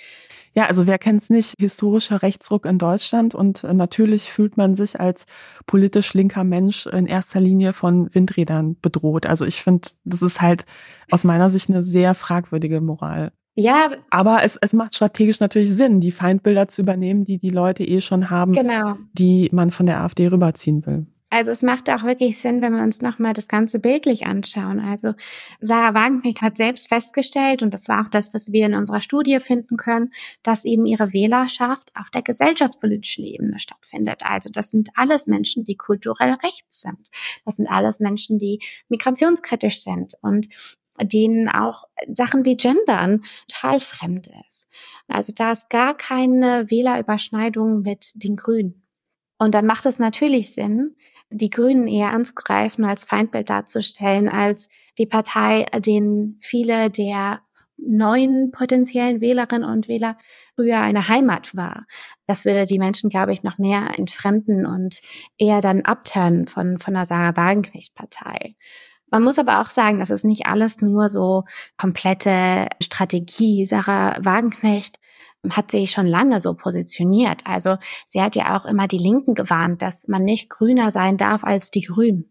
[0.54, 1.54] Ja, also wer kennt es nicht?
[1.58, 5.24] Historischer Rechtsruck in Deutschland und natürlich fühlt man sich als
[5.66, 9.26] politisch linker Mensch in erster Linie von Windrädern bedroht.
[9.26, 10.64] Also ich finde, das ist halt
[11.10, 13.32] aus meiner Sicht eine sehr fragwürdige Moral.
[13.56, 13.90] Ja.
[14.10, 18.00] Aber es, es macht strategisch natürlich Sinn, die Feindbilder zu übernehmen, die die Leute eh
[18.00, 18.96] schon haben, genau.
[19.14, 21.06] die man von der AfD rüberziehen will.
[21.28, 24.78] Also es macht auch wirklich Sinn, wenn wir uns nochmal das Ganze bildlich anschauen.
[24.78, 25.14] Also
[25.58, 29.40] Sarah Wagenknecht hat selbst festgestellt, und das war auch das, was wir in unserer Studie
[29.40, 30.12] finden können,
[30.44, 34.22] dass eben ihre Wählerschaft auf der gesellschaftspolitischen Ebene stattfindet.
[34.24, 37.08] Also das sind alles Menschen, die kulturell rechts sind.
[37.44, 40.14] Das sind alles Menschen, die migrationskritisch sind.
[40.22, 40.46] Und
[41.02, 44.68] denen auch Sachen wie Gendern total fremd ist.
[45.08, 48.86] Also da ist gar keine Wählerüberschneidung mit den Grünen.
[49.38, 50.96] Und dann macht es natürlich Sinn,
[51.30, 57.40] die Grünen eher anzugreifen, als Feindbild darzustellen, als die Partei, denen viele der
[57.78, 60.16] neuen potenziellen Wählerinnen und Wähler
[60.54, 61.86] früher eine Heimat war.
[62.26, 65.00] Das würde die Menschen, glaube ich, noch mehr entfremden und
[65.36, 68.56] eher dann abturnen von, von der Sarah Wagenknecht-Partei.
[69.10, 71.44] Man muss aber auch sagen, das ist nicht alles nur so
[71.76, 73.64] komplette Strategie.
[73.64, 74.98] Sarah Wagenknecht
[75.50, 77.42] hat sich schon lange so positioniert.
[77.44, 81.44] Also sie hat ja auch immer die Linken gewarnt, dass man nicht grüner sein darf
[81.44, 82.30] als die Grünen.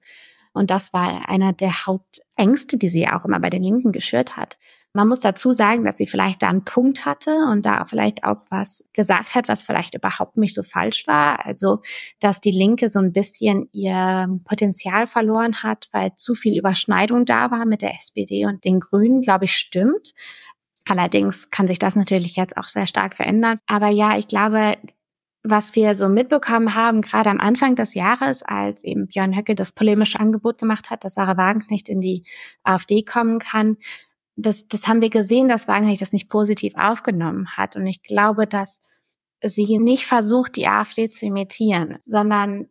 [0.54, 4.58] Und das war einer der Hauptängste, die sie auch immer bei den Linken geschürt hat.
[4.96, 8.46] Man muss dazu sagen, dass sie vielleicht da einen Punkt hatte und da vielleicht auch
[8.50, 11.46] was gesagt hat, was vielleicht überhaupt nicht so falsch war.
[11.46, 11.82] Also,
[12.22, 17.52] dass die Linke so ein bisschen ihr Potenzial verloren hat, weil zu viel Überschneidung da
[17.52, 20.14] war mit der SPD und den Grünen, glaube ich, stimmt.
[20.88, 23.60] Allerdings kann sich das natürlich jetzt auch sehr stark verändern.
[23.68, 24.76] Aber ja, ich glaube,
[25.44, 29.72] was wir so mitbekommen haben, gerade am Anfang des Jahres, als eben Björn Höcke das
[29.72, 32.24] polemische Angebot gemacht hat, dass Sarah Wagenknecht in die
[32.64, 33.78] AfD kommen kann,
[34.36, 37.76] das, das haben wir gesehen, dass Wagenknecht das nicht positiv aufgenommen hat.
[37.76, 38.82] Und ich glaube, dass
[39.42, 42.68] sie nicht versucht, die AfD zu imitieren, sondern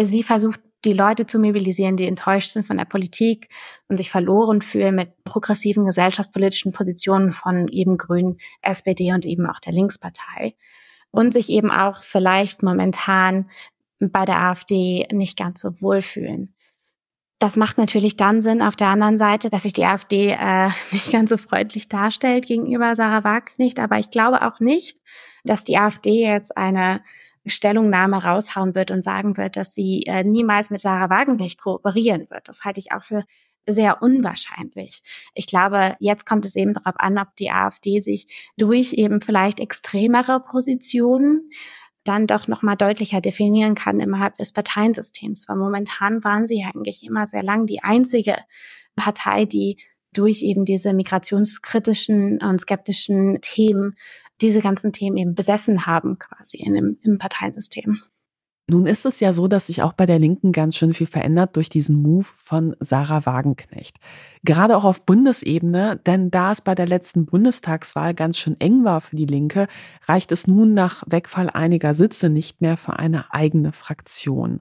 [0.00, 3.48] sie versucht, die Leute zu mobilisieren, die enttäuscht sind von der Politik
[3.88, 9.58] und sich verloren fühlen mit progressiven gesellschaftspolitischen Positionen von eben Grünen, SPD und eben auch
[9.58, 10.54] der Linkspartei.
[11.10, 13.50] Und sich eben auch vielleicht momentan
[13.98, 16.54] bei der AfD nicht ganz so wohlfühlen.
[17.38, 21.12] Das macht natürlich dann Sinn auf der anderen Seite, dass sich die AfD äh, nicht
[21.12, 23.78] ganz so freundlich darstellt gegenüber Sarah Wagenknecht.
[23.78, 24.98] Aber ich glaube auch nicht,
[25.44, 27.02] dass die AfD jetzt eine
[27.46, 32.48] Stellungnahme raushauen wird und sagen wird, dass sie äh, niemals mit Sarah Wagenknecht kooperieren wird.
[32.48, 33.24] Das halte ich auch für
[33.66, 35.02] sehr unwahrscheinlich.
[35.34, 39.60] Ich glaube, jetzt kommt es eben darauf an, ob die AfD sich durch eben vielleicht
[39.60, 41.50] extremere Positionen
[42.04, 45.46] dann doch noch mal deutlicher definieren kann innerhalb des Parteiensystems.
[45.48, 48.36] Weil momentan waren sie eigentlich immer sehr lang die einzige
[48.96, 49.78] Partei, die
[50.12, 53.96] durch eben diese migrationskritischen und skeptischen Themen
[54.40, 58.00] diese ganzen Themen eben besessen haben quasi in dem, im Parteiensystem.
[58.70, 61.56] Nun ist es ja so, dass sich auch bei der Linken ganz schön viel verändert
[61.56, 63.96] durch diesen Move von Sarah Wagenknecht.
[64.44, 69.00] Gerade auch auf Bundesebene, denn da es bei der letzten Bundestagswahl ganz schön eng war
[69.00, 69.68] für die Linke,
[70.06, 74.60] reicht es nun nach Wegfall einiger Sitze nicht mehr für eine eigene Fraktion.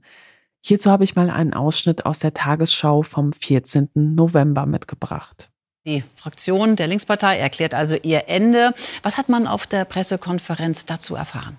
[0.64, 3.90] Hierzu habe ich mal einen Ausschnitt aus der Tagesschau vom 14.
[3.94, 5.50] November mitgebracht.
[5.86, 8.74] Die Fraktion der Linkspartei erklärt also ihr Ende.
[9.04, 11.58] Was hat man auf der Pressekonferenz dazu erfahren?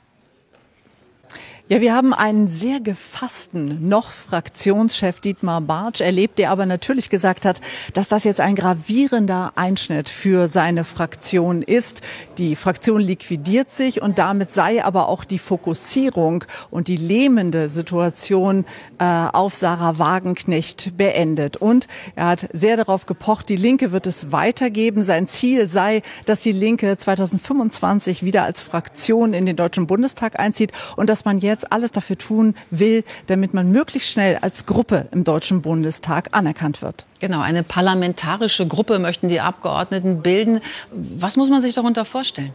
[1.71, 7.45] Ja, wir haben einen sehr gefassten noch Fraktionschef Dietmar Bartsch erlebt, der aber natürlich gesagt
[7.45, 7.61] hat,
[7.93, 12.01] dass das jetzt ein gravierender Einschnitt für seine Fraktion ist.
[12.39, 18.65] Die Fraktion liquidiert sich und damit sei aber auch die Fokussierung und die lähmende Situation
[18.99, 21.59] äh, auf Sarah Wagenknecht beendet.
[21.59, 25.03] Und er hat sehr darauf gepocht, die Linke wird es weitergeben.
[25.03, 30.73] Sein Ziel sei, dass die Linke 2025 wieder als Fraktion in den Deutschen Bundestag einzieht
[30.97, 35.09] und dass man jetzt jetzt alles dafür tun will, damit man möglichst schnell als Gruppe
[35.11, 37.07] im Deutschen Bundestag anerkannt wird.
[37.21, 40.61] Genau, eine parlamentarische Gruppe möchten die Abgeordneten bilden.
[40.92, 42.55] Was muss man sich darunter vorstellen?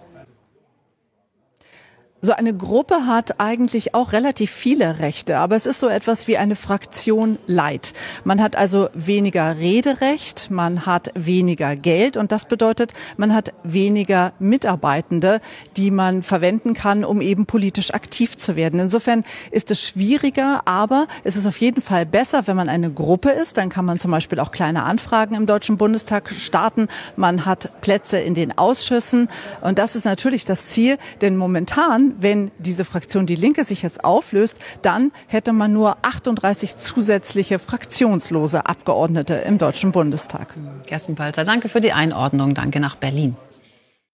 [2.25, 6.37] So eine Gruppe hat eigentlich auch relativ viele Rechte, aber es ist so etwas wie
[6.37, 7.91] eine Fraktion Light.
[8.23, 14.31] Man hat also weniger Rederecht, man hat weniger Geld und das bedeutet, man hat weniger
[14.39, 15.41] Mitarbeitende,
[15.75, 18.79] die man verwenden kann, um eben politisch aktiv zu werden.
[18.79, 23.31] Insofern ist es schwieriger, aber es ist auf jeden Fall besser, wenn man eine Gruppe
[23.31, 23.57] ist.
[23.57, 26.87] Dann kann man zum Beispiel auch kleine Anfragen im Deutschen Bundestag starten.
[27.17, 29.27] Man hat Plätze in den Ausschüssen
[29.59, 34.03] und das ist natürlich das Ziel, denn momentan wenn diese Fraktion Die Linke sich jetzt
[34.03, 40.55] auflöst, dann hätte man nur 38 zusätzliche fraktionslose Abgeordnete im Deutschen Bundestag.
[40.85, 42.53] Kerstin Palzer, danke für die Einordnung.
[42.53, 43.35] Danke nach Berlin.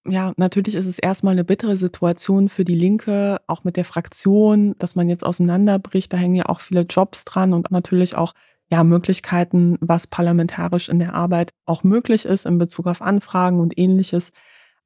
[0.07, 4.75] Ja, natürlich ist es erstmal eine bittere Situation für die Linke, auch mit der Fraktion,
[4.79, 6.11] dass man jetzt auseinanderbricht.
[6.11, 8.33] Da hängen ja auch viele Jobs dran und natürlich auch
[8.71, 13.77] ja, Möglichkeiten, was parlamentarisch in der Arbeit auch möglich ist in Bezug auf Anfragen und
[13.77, 14.31] ähnliches.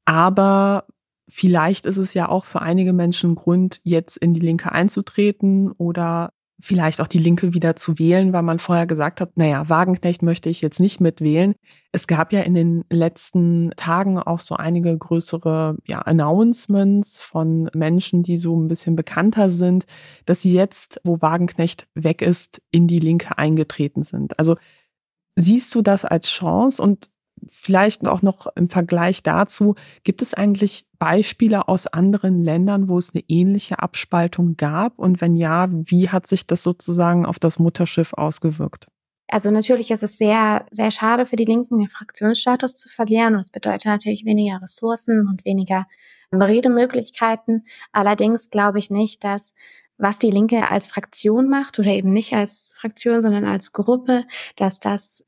[0.05, 0.85] Aber
[1.35, 6.31] Vielleicht ist es ja auch für einige Menschen Grund, jetzt in die Linke einzutreten oder
[6.59, 10.49] vielleicht auch die Linke wieder zu wählen, weil man vorher gesagt hat, naja, Wagenknecht möchte
[10.49, 11.55] ich jetzt nicht mitwählen.
[11.91, 18.21] Es gab ja in den letzten Tagen auch so einige größere ja, Announcements von Menschen,
[18.21, 19.85] die so ein bisschen bekannter sind,
[20.27, 24.37] dass sie jetzt, wo Wagenknecht weg ist, in die Linke eingetreten sind.
[24.37, 24.55] Also
[25.35, 27.09] siehst du das als Chance und
[27.51, 33.13] Vielleicht auch noch im Vergleich dazu, gibt es eigentlich Beispiele aus anderen Ländern, wo es
[33.13, 34.99] eine ähnliche Abspaltung gab?
[34.99, 38.87] Und wenn ja, wie hat sich das sozusagen auf das Mutterschiff ausgewirkt?
[39.27, 43.35] Also natürlich ist es sehr, sehr schade für die Linken, den Fraktionsstatus zu verlieren.
[43.35, 45.87] Und es bedeutet natürlich weniger Ressourcen und weniger
[46.31, 47.65] Redemöglichkeiten.
[47.91, 49.53] Allerdings glaube ich nicht, dass
[49.97, 54.25] was die Linke als Fraktion macht oder eben nicht als Fraktion, sondern als Gruppe,
[54.55, 55.23] dass das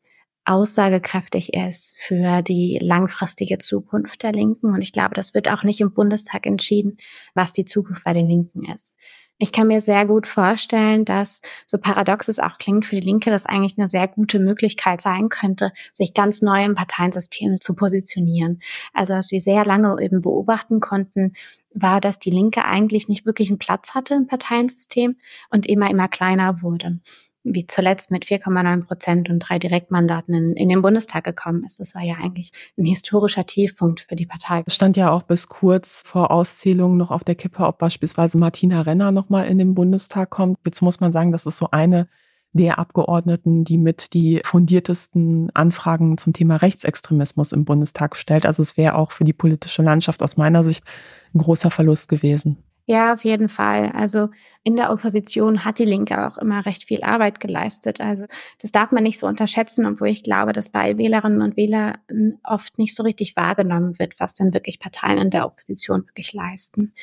[0.45, 4.67] aussagekräftig ist für die langfristige Zukunft der Linken.
[4.67, 6.97] Und ich glaube, das wird auch nicht im Bundestag entschieden,
[7.34, 8.95] was die Zukunft bei den Linken ist.
[9.38, 13.31] Ich kann mir sehr gut vorstellen, dass, so paradox es auch klingt, für die Linke
[13.31, 18.62] das eigentlich eine sehr gute Möglichkeit sein könnte, sich ganz neu im Parteiensystem zu positionieren.
[18.93, 21.34] Also was wir sehr lange eben beobachten konnten,
[21.73, 25.17] war, dass die Linke eigentlich nicht wirklich einen Platz hatte im Parteiensystem
[25.49, 27.01] und immer, immer kleiner wurde
[27.45, 31.79] wie zuletzt mit 4,9 Prozent und drei Direktmandaten in, in den Bundestag gekommen ist.
[31.79, 34.63] Das war ja eigentlich ein historischer Tiefpunkt für die Partei.
[34.65, 38.81] Es stand ja auch bis kurz vor Auszählung noch auf der Kippe, ob beispielsweise Martina
[38.81, 40.58] Renner nochmal in den Bundestag kommt.
[40.65, 42.08] Jetzt muss man sagen, das ist so eine
[42.55, 48.45] der Abgeordneten, die mit die fundiertesten Anfragen zum Thema Rechtsextremismus im Bundestag stellt.
[48.45, 50.86] Also es wäre auch für die politische Landschaft aus meiner Sicht
[51.34, 52.58] ein großer Verlust gewesen.
[52.88, 53.91] Ja, auf jeden Fall.
[53.93, 54.29] Also
[54.65, 58.01] in der Opposition hat die Linke auch immer recht viel Arbeit geleistet.
[58.01, 58.25] Also
[58.60, 61.99] das darf man nicht so unterschätzen, obwohl ich glaube, dass bei Wählerinnen und Wählern
[62.43, 66.95] oft nicht so richtig wahrgenommen wird, was denn wirklich Parteien in der Opposition wirklich leisten.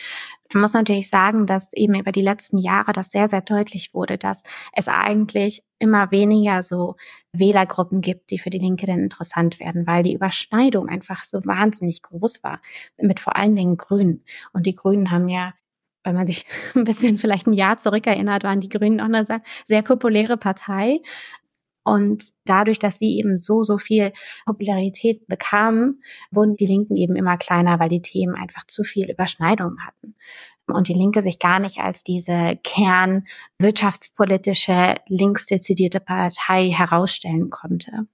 [0.53, 4.19] Man muss natürlich sagen, dass eben über die letzten Jahre das sehr, sehr deutlich wurde,
[4.19, 6.97] dass es eigentlich immer weniger so
[7.33, 12.03] Wählergruppen gibt, die für die Linke denn interessant werden, weil die Überschneidung einfach so wahnsinnig
[12.03, 12.61] groß war
[13.01, 14.25] mit vor allen Dingen Grünen.
[14.53, 15.55] Und die Grünen haben ja
[16.05, 19.25] wenn man sich ein bisschen vielleicht ein Jahr zurückerinnert, waren die Grünen auch eine
[19.65, 21.01] sehr populäre Partei.
[21.85, 24.13] Und dadurch, dass sie eben so, so viel
[24.47, 29.85] Popularität bekamen, wurden die Linken eben immer kleiner, weil die Themen einfach zu viel Überschneidungen
[29.85, 30.15] hatten.
[30.67, 38.07] Und die Linke sich gar nicht als diese kernwirtschaftspolitische, linksdezidierte Partei herausstellen konnte.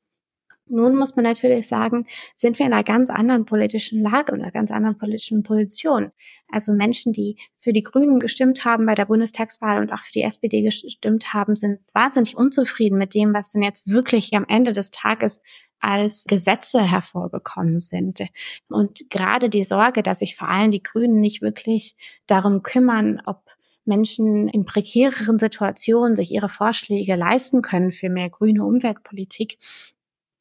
[0.71, 4.51] Nun muss man natürlich sagen, sind wir in einer ganz anderen politischen Lage und einer
[4.51, 6.13] ganz anderen politischen Position.
[6.51, 10.23] Also Menschen, die für die Grünen gestimmt haben bei der Bundestagswahl und auch für die
[10.23, 14.91] SPD gestimmt haben, sind wahnsinnig unzufrieden mit dem, was denn jetzt wirklich am Ende des
[14.91, 15.41] Tages
[15.81, 18.21] als Gesetze hervorgekommen sind.
[18.69, 21.95] Und gerade die Sorge, dass sich vor allem die Grünen nicht wirklich
[22.27, 23.43] darum kümmern, ob
[23.85, 29.59] Menschen in prekäreren Situationen sich ihre Vorschläge leisten können für mehr grüne Umweltpolitik,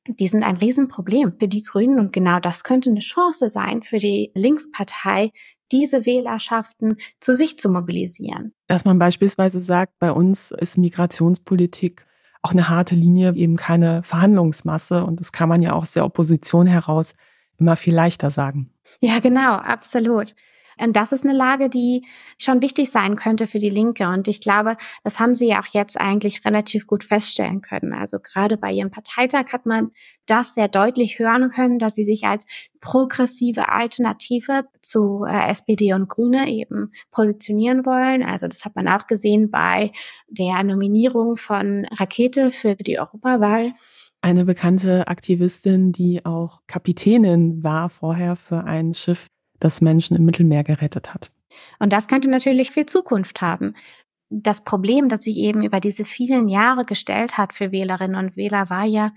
[0.07, 3.97] die sind ein Riesenproblem für die Grünen und genau das könnte eine Chance sein für
[3.97, 5.31] die Linkspartei,
[5.71, 8.53] diese Wählerschaften zu sich zu mobilisieren.
[8.67, 12.05] Dass man beispielsweise sagt, bei uns ist Migrationspolitik
[12.41, 16.05] auch eine harte Linie, eben keine Verhandlungsmasse und das kann man ja auch aus der
[16.05, 17.15] Opposition heraus
[17.57, 18.71] immer viel leichter sagen.
[19.01, 20.35] Ja, genau, absolut.
[20.79, 22.05] Und das ist eine Lage, die
[22.37, 24.07] schon wichtig sein könnte für die Linke.
[24.07, 27.93] Und ich glaube, das haben sie ja auch jetzt eigentlich relativ gut feststellen können.
[27.93, 29.91] Also gerade bei ihrem Parteitag hat man
[30.25, 32.45] das sehr deutlich hören können, dass sie sich als
[32.79, 38.23] progressive Alternative zu äh, SPD und Grüne eben positionieren wollen.
[38.23, 39.91] Also das hat man auch gesehen bei
[40.27, 43.73] der Nominierung von Rakete für die Europawahl
[44.21, 49.27] eine bekannte Aktivistin, die auch Kapitänin war vorher für ein Schiff
[49.59, 51.31] das Menschen im Mittelmeer gerettet hat.
[51.79, 53.73] Und das könnte natürlich viel Zukunft haben.
[54.29, 58.69] Das Problem, das sich eben über diese vielen Jahre gestellt hat für Wählerinnen und Wähler,
[58.69, 59.11] war ja,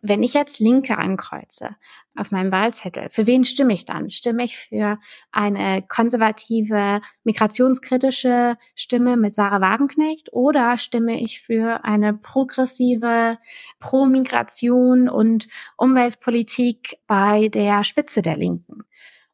[0.00, 1.74] wenn ich jetzt Linke ankreuze
[2.16, 4.10] auf meinem Wahlzettel, für wen stimme ich dann?
[4.10, 4.98] Stimme ich für
[5.32, 13.38] eine konservative, migrationskritische Stimme mit Sarah Wagenknecht oder stimme ich für eine progressive
[13.80, 18.84] Pro-Migration und Umweltpolitik bei der Spitze der Linken?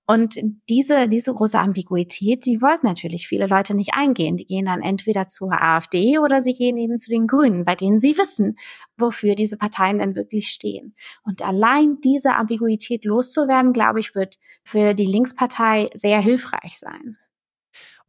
[0.06, 0.38] Und
[0.68, 4.36] diese, diese große Ambiguität, die wollten natürlich viele Leute nicht eingehen.
[4.36, 8.00] Die gehen dann entweder zur AfD oder sie gehen eben zu den Grünen, bei denen
[8.00, 8.56] sie wissen,
[8.98, 10.94] wofür diese Parteien denn wirklich stehen.
[11.24, 17.16] Und allein diese Ambiguität loszuwerden, glaube ich, wird für die Linkspartei sehr hilfreich sein.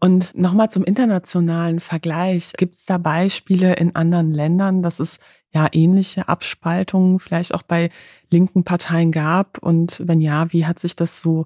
[0.02, 2.52] Und nochmal zum internationalen Vergleich.
[2.58, 5.20] Gibt es da Beispiele in anderen Ländern, dass es
[5.54, 7.90] ja ähnliche Abspaltungen vielleicht auch bei
[8.30, 9.58] linken Parteien gab?
[9.60, 11.46] Und wenn ja, wie hat sich das so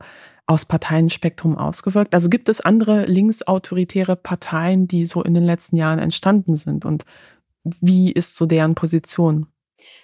[0.49, 2.15] aus Parteienspektrum ausgewirkt?
[2.15, 6.85] Also gibt es andere linksautoritäre Parteien, die so in den letzten Jahren entstanden sind?
[6.85, 7.05] Und
[7.63, 9.45] wie ist so deren Position?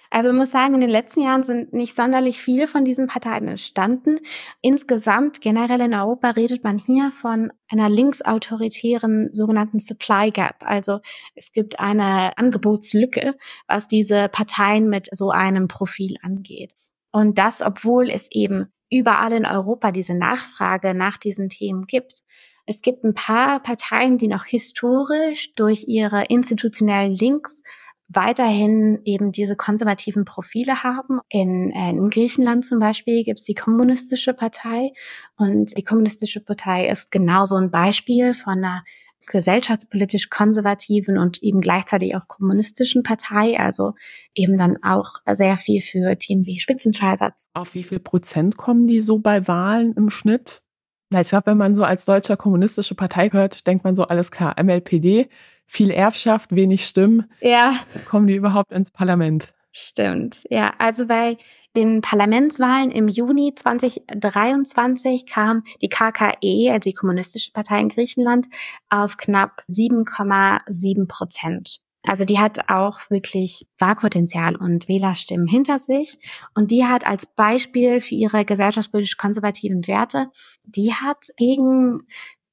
[0.08, 3.48] Also man muss sagen, in den letzten Jahren sind nicht sonderlich viele von diesen Parteien
[3.48, 4.20] entstanden.
[4.62, 10.58] Insgesamt, generell in Europa, redet man hier von einer linksautoritären sogenannten Supply Gap.
[10.60, 11.00] Also
[11.34, 13.34] es gibt eine Angebotslücke,
[13.66, 16.72] was diese Parteien mit so einem Profil angeht.
[17.10, 22.22] Und das, obwohl es eben überall in Europa diese Nachfrage nach diesen Themen gibt.
[22.66, 27.62] Es gibt ein paar Parteien, die noch historisch durch ihre institutionellen Links
[28.08, 31.20] weiterhin eben diese konservativen Profile haben.
[31.28, 34.92] In, äh, in Griechenland zum Beispiel gibt es die Kommunistische Partei
[35.36, 38.84] und die Kommunistische Partei ist genauso ein Beispiel von einer
[39.26, 43.92] gesellschaftspolitisch konservativen und eben gleichzeitig auch kommunistischen Partei, also
[44.34, 47.50] eben dann auch sehr viel für Themen wie Spitzenschallsatz.
[47.54, 50.62] Auf wie viel Prozent kommen die so bei Wahlen im Schnitt?
[51.10, 54.56] Ich glaube, wenn man so als deutscher kommunistische Partei hört, denkt man so, alles klar,
[54.60, 55.28] MLPD,
[55.64, 57.30] viel Erbschaft, wenig Stimmen.
[57.40, 57.78] Ja.
[58.08, 59.54] Kommen die überhaupt ins Parlament?
[59.70, 60.40] Stimmt.
[60.48, 61.36] Ja, also bei
[61.76, 68.46] den Parlamentswahlen im Juni 2023 kam die KKE, also die Kommunistische Partei in Griechenland,
[68.88, 71.80] auf knapp 7,7 Prozent.
[72.06, 76.18] Also die hat auch wirklich Wahlpotenzial und Wählerstimmen hinter sich.
[76.54, 80.30] Und die hat als Beispiel für ihre gesellschaftspolitisch konservativen Werte,
[80.64, 82.06] die hat gegen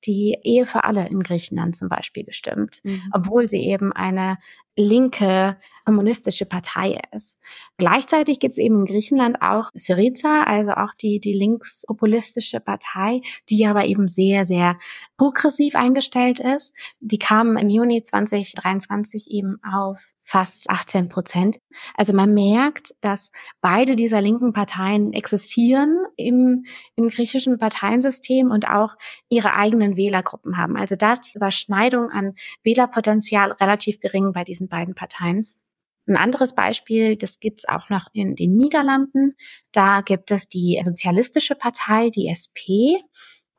[0.05, 3.01] die Ehe für alle in Griechenland zum Beispiel gestimmt, mhm.
[3.13, 4.38] obwohl sie eben eine
[4.76, 7.39] linke kommunistische Partei ist.
[7.78, 13.65] Gleichzeitig gibt es eben in Griechenland auch Syriza, also auch die, die linkspopulistische Partei, die
[13.65, 14.78] aber eben sehr, sehr
[15.17, 16.74] progressiv eingestellt ist.
[16.99, 21.59] Die kam im Juni 2023 eben auf fast 18 Prozent.
[21.95, 26.63] Also man merkt, dass beide dieser linken Parteien existieren im,
[26.95, 28.95] im griechischen Parteiensystem und auch
[29.28, 30.78] ihre eigenen Wählergruppen haben.
[30.78, 35.47] Also da ist die Überschneidung an Wählerpotenzial relativ gering bei diesen beiden Parteien.
[36.05, 39.36] Ein anderes Beispiel, das gibt's auch noch in den Niederlanden.
[39.72, 42.99] Da gibt es die Sozialistische Partei, die SP.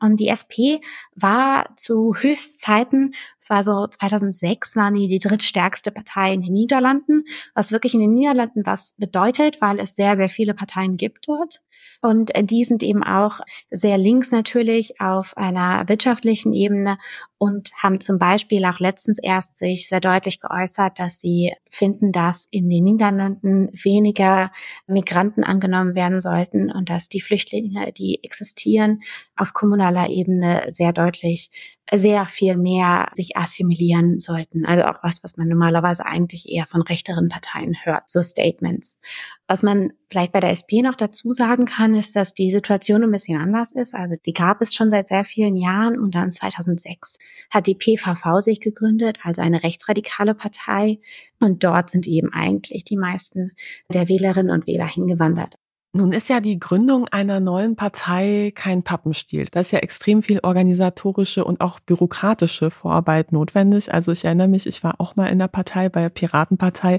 [0.05, 0.85] Und die SP
[1.17, 7.25] war zu Höchstzeiten, es war so 2006, waren die die drittstärkste Partei in den Niederlanden,
[7.55, 11.63] was wirklich in den Niederlanden was bedeutet, weil es sehr, sehr viele Parteien gibt dort.
[12.03, 13.41] Und die sind eben auch
[13.71, 16.99] sehr links natürlich auf einer wirtschaftlichen Ebene
[17.39, 22.47] und haben zum Beispiel auch letztens erst sich sehr deutlich geäußert, dass sie finden, dass
[22.51, 24.51] in den Niederlanden weniger
[24.87, 29.03] Migranten angenommen werden sollten und dass die Flüchtlinge, die existieren,
[29.37, 31.51] auf kommunaler Ebene sehr deutlich
[31.93, 34.65] sehr viel mehr sich assimilieren sollten.
[34.65, 38.99] Also auch was, was man normalerweise eigentlich eher von rechteren Parteien hört, so Statements.
[39.47, 43.11] Was man vielleicht bei der SP noch dazu sagen kann, ist, dass die Situation ein
[43.11, 43.95] bisschen anders ist.
[43.95, 47.19] Also die gab es schon seit sehr vielen Jahren und dann 2006
[47.51, 51.01] hat die PVV sich gegründet, also eine rechtsradikale Partei.
[51.39, 53.53] Und dort sind eben eigentlich die meisten
[53.93, 55.57] der Wählerinnen und Wähler hingewandert.
[55.97, 59.47] Nun ist ja die Gründung einer neuen Partei kein Pappenstiel.
[59.53, 63.95] Da ist ja extrem viel organisatorische und auch bürokratische Vorarbeit notwendig.
[63.95, 66.99] Also ich erinnere mich, ich war auch mal in der Partei, bei der Piratenpartei.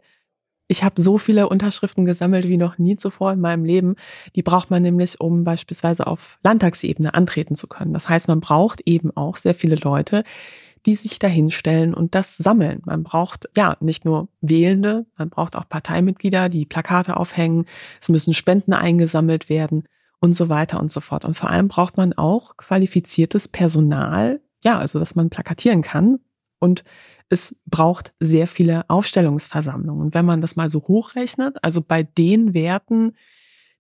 [0.69, 3.95] Ich habe so viele Unterschriften gesammelt wie noch nie zuvor in meinem Leben.
[4.33, 7.91] Die braucht man nämlich, um beispielsweise auf Landtagsebene antreten zu können.
[7.91, 10.23] Das heißt, man braucht eben auch sehr viele Leute,
[10.85, 12.81] die sich dahinstellen und das sammeln.
[12.85, 17.65] Man braucht ja nicht nur Wählende, man braucht auch Parteimitglieder, die Plakate aufhängen,
[18.01, 19.87] es müssen Spenden eingesammelt werden
[20.19, 21.25] und so weiter und so fort.
[21.25, 26.19] Und vor allem braucht man auch qualifiziertes Personal, ja, also dass man plakatieren kann
[26.59, 26.83] und
[27.29, 30.13] es braucht sehr viele Aufstellungsversammlungen.
[30.13, 33.13] Wenn man das mal so hochrechnet, also bei den Werten,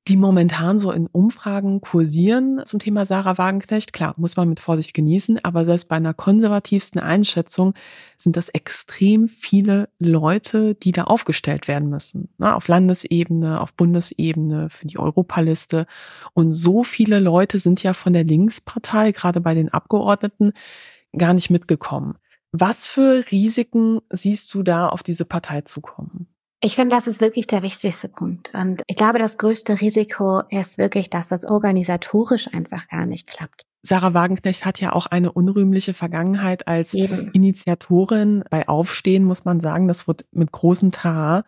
[0.07, 3.91] die momentan so in Umfragen kursieren zum Thema Sarah Wagenknecht.
[3.91, 7.73] Klar, muss man mit Vorsicht genießen, aber selbst bei einer konservativsten Einschätzung
[8.15, 12.29] sind das extrem viele Leute, die da aufgestellt werden müssen.
[12.37, 15.87] Na, auf Landesebene, auf Bundesebene, für die Europaliste.
[16.33, 20.53] Und so viele Leute sind ja von der Linkspartei, gerade bei den Abgeordneten,
[21.17, 22.19] gar nicht mitgekommen.
[22.51, 26.27] Was für Risiken siehst du da auf diese Partei zukommen?
[26.61, 28.51] Ich finde, das ist wirklich der wichtigste Punkt.
[28.53, 33.65] Und ich glaube, das größte Risiko ist wirklich, dass das organisatorisch einfach gar nicht klappt.
[33.83, 37.29] Sarah Wagenknecht hat ja auch eine unrühmliche Vergangenheit als Eben.
[37.33, 39.87] Initiatorin bei Aufstehen, muss man sagen.
[39.87, 41.43] Das wird mit großem Tara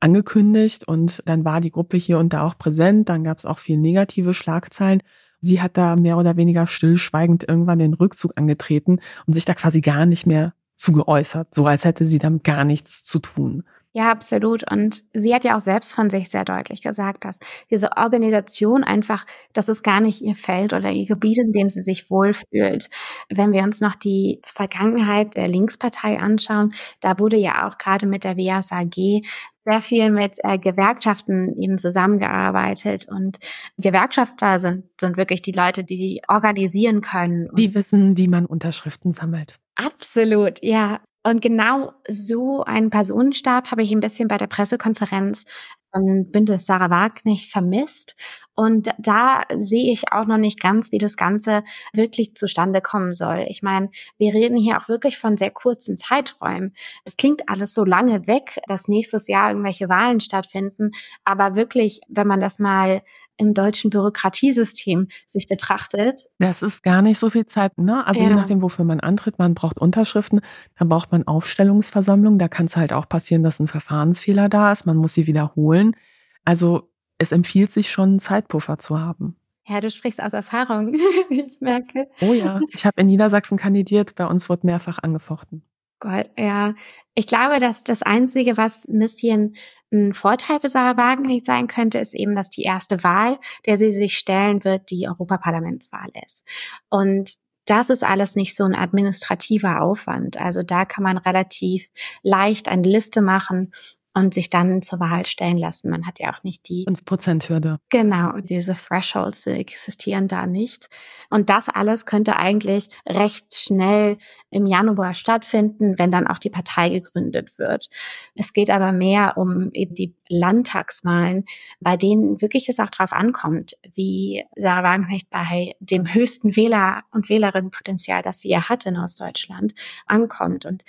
[0.00, 3.08] angekündigt und dann war die Gruppe hier und da auch präsent.
[3.08, 5.02] Dann gab es auch viel negative Schlagzeilen.
[5.40, 9.80] Sie hat da mehr oder weniger stillschweigend irgendwann den Rückzug angetreten und sich da quasi
[9.80, 13.64] gar nicht mehr zugeäußert, so als hätte sie damit gar nichts zu tun.
[13.94, 14.70] Ja, absolut.
[14.70, 17.40] Und sie hat ja auch selbst von sich sehr deutlich gesagt, dass
[17.70, 21.82] diese Organisation einfach, das ist gar nicht ihr Feld oder ihr Gebiet, in dem sie
[21.82, 22.88] sich wohlfühlt.
[23.28, 28.24] Wenn wir uns noch die Vergangenheit der Linkspartei anschauen, da wurde ja auch gerade mit
[28.24, 29.22] der WSAG
[29.64, 33.38] sehr viel mit äh, Gewerkschaften eben zusammengearbeitet und
[33.76, 37.48] Gewerkschafter sind, sind wirklich die Leute, die organisieren können.
[37.56, 39.60] Die wissen, wie man Unterschriften sammelt.
[39.76, 41.00] Absolut, ja.
[41.24, 45.44] Und genau so einen Personenstab habe ich ein bisschen bei der Pressekonferenz
[45.92, 48.16] von Bündnis Sarah Wagenknecht vermisst.
[48.54, 51.62] Und da sehe ich auch noch nicht ganz, wie das Ganze
[51.92, 53.46] wirklich zustande kommen soll.
[53.48, 56.74] Ich meine, wir reden hier auch wirklich von sehr kurzen Zeiträumen.
[57.04, 60.90] Es klingt alles so lange weg, dass nächstes Jahr irgendwelche Wahlen stattfinden.
[61.24, 63.02] Aber wirklich, wenn man das mal
[63.36, 66.22] im deutschen Bürokratiesystem sich betrachtet.
[66.38, 68.06] Das ist gar nicht so viel Zeit, ne?
[68.06, 68.28] Also ja.
[68.28, 70.40] je nachdem, wofür man antritt, man braucht Unterschriften,
[70.78, 74.86] dann braucht man Aufstellungsversammlungen, da kann es halt auch passieren, dass ein Verfahrensfehler da ist,
[74.86, 75.96] man muss sie wiederholen.
[76.44, 79.36] Also es empfiehlt sich schon, einen Zeitpuffer zu haben.
[79.66, 80.94] Ja, du sprichst aus Erfahrung,
[81.30, 82.08] ich merke.
[82.20, 85.62] Oh ja, ich habe in Niedersachsen kandidiert, bei uns wurde mehrfach angefochten.
[86.02, 86.74] Gott, ja.
[87.14, 89.56] Ich glaube, dass das Einzige, was ein bisschen
[89.92, 93.92] ein Vorteil für Sarah Wagenknecht sein könnte, ist eben, dass die erste Wahl, der sie
[93.92, 96.42] sich stellen wird, die Europaparlamentswahl ist.
[96.88, 97.34] Und
[97.66, 100.40] das ist alles nicht so ein administrativer Aufwand.
[100.40, 101.88] Also da kann man relativ
[102.24, 103.72] leicht eine Liste machen
[104.14, 105.90] und sich dann zur Wahl stellen lassen.
[105.90, 107.78] Man hat ja auch nicht die 5%-Hürde.
[107.90, 110.88] Genau, diese Thresholds existieren da nicht.
[111.30, 114.18] Und das alles könnte eigentlich recht schnell
[114.50, 117.88] im Januar stattfinden, wenn dann auch die Partei gegründet wird.
[118.34, 121.44] Es geht aber mehr um eben die Landtagswahlen,
[121.80, 127.28] bei denen wirklich es auch darauf ankommt, wie Sarah Wagenknecht bei dem höchsten Wähler- und
[127.28, 129.74] Wählerinnenpotenzial, das sie ja hat in Ostdeutschland,
[130.06, 130.66] ankommt.
[130.66, 130.82] Und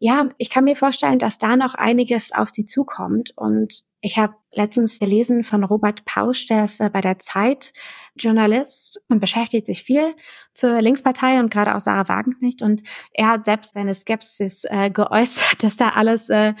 [0.00, 3.32] ja, ich kann mir vorstellen, dass da noch einiges auf sie zukommt.
[3.36, 7.72] Und ich habe letztens gelesen von Robert Pausch, der ist äh, bei der Zeit
[8.16, 10.14] Journalist und beschäftigt sich viel
[10.52, 12.62] zur Linkspartei und gerade auch Sarah Wagenknecht.
[12.62, 12.82] Und
[13.12, 16.54] er hat selbst seine Skepsis äh, geäußert, dass da alles, äh,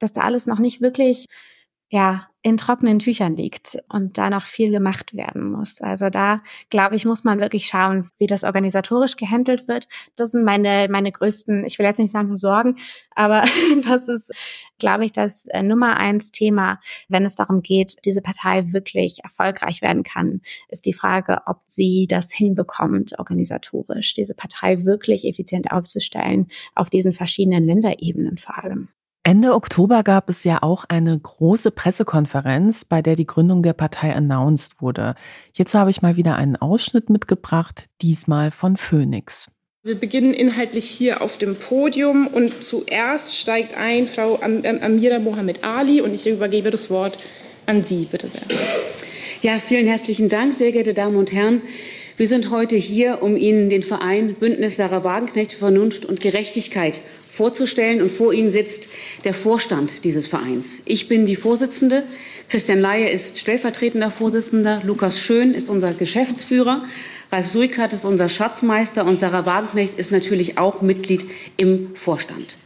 [0.00, 1.26] dass da alles noch nicht wirklich
[1.88, 5.80] ja, in trockenen Tüchern liegt und da noch viel gemacht werden muss.
[5.80, 9.88] Also da, glaube ich, muss man wirklich schauen, wie das organisatorisch gehandelt wird.
[10.14, 12.76] Das sind meine, meine größten, ich will jetzt nicht sagen Sorgen,
[13.16, 13.42] aber
[13.84, 14.30] das ist,
[14.78, 16.78] glaube ich, das äh, Nummer eins Thema,
[17.08, 22.06] wenn es darum geht, diese Partei wirklich erfolgreich werden kann, ist die Frage, ob sie
[22.08, 28.88] das hinbekommt, organisatorisch, diese Partei wirklich effizient aufzustellen, auf diesen verschiedenen Länderebenen vor allem.
[29.26, 34.14] Ende Oktober gab es ja auch eine große Pressekonferenz, bei der die Gründung der Partei
[34.14, 35.16] announced wurde.
[35.50, 39.50] Hierzu habe ich mal wieder einen Ausschnitt mitgebracht, diesmal von Phoenix.
[39.82, 46.00] Wir beginnen inhaltlich hier auf dem Podium und zuerst steigt ein Frau Amira Mohamed Ali
[46.00, 47.24] und ich übergebe das Wort
[47.66, 48.42] an Sie, bitte sehr.
[49.42, 51.62] Ja, vielen herzlichen Dank, sehr geehrte Damen und Herren.
[52.18, 57.02] Wir sind heute hier, um Ihnen den Verein Bündnis Sarah Wagenknecht für Vernunft und Gerechtigkeit
[57.28, 58.00] vorzustellen.
[58.00, 58.88] Und vor Ihnen sitzt
[59.24, 60.80] der Vorstand dieses Vereins.
[60.86, 62.04] Ich bin die Vorsitzende.
[62.48, 64.80] Christian Laie ist stellvertretender Vorsitzender.
[64.82, 66.86] Lukas Schön ist unser Geschäftsführer.
[67.30, 71.26] Ralf Suikert ist unser Schatzmeister und Sarah Wagenknecht ist natürlich auch Mitglied
[71.58, 72.56] im Vorstand.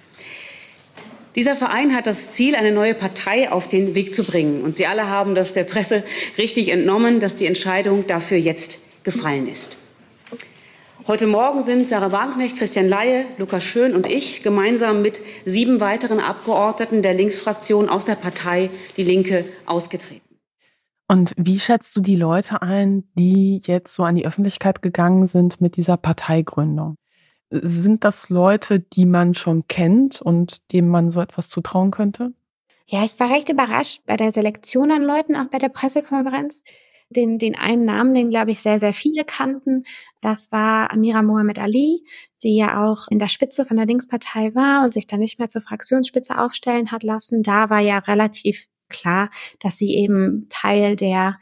[1.35, 4.63] Dieser Verein hat das Ziel, eine neue Partei auf den Weg zu bringen.
[4.63, 6.05] Und Sie alle haben das der Presse
[6.39, 9.79] richtig entnommen, dass die Entscheidung dafür jetzt gefallen ist.
[11.07, 16.21] Heute Morgen sind Sarah Wagenknecht, Christian Laie, Lukas Schön und ich gemeinsam mit sieben weiteren
[16.21, 20.21] Abgeordneten der Linksfraktion aus der Partei Die Linke ausgetreten.
[21.09, 25.61] Und wie schätzt du die Leute ein, die jetzt so an die Öffentlichkeit gegangen sind
[25.61, 26.95] mit dieser Parteigründung?
[27.51, 32.33] Sind das Leute, die man schon kennt und denen man so etwas zutrauen könnte?
[32.87, 36.63] Ja, ich war recht überrascht bei der Selektion an Leuten, auch bei der Pressekonferenz
[37.11, 39.85] den, den einen Namen, den, glaube ich, sehr, sehr viele kannten.
[40.21, 42.05] Das war Amira Mohamed Ali,
[42.43, 45.49] die ja auch in der Spitze von der Linkspartei war und sich dann nicht mehr
[45.49, 47.43] zur Fraktionsspitze aufstellen hat lassen.
[47.43, 51.39] Da war ja relativ klar, dass sie eben Teil der,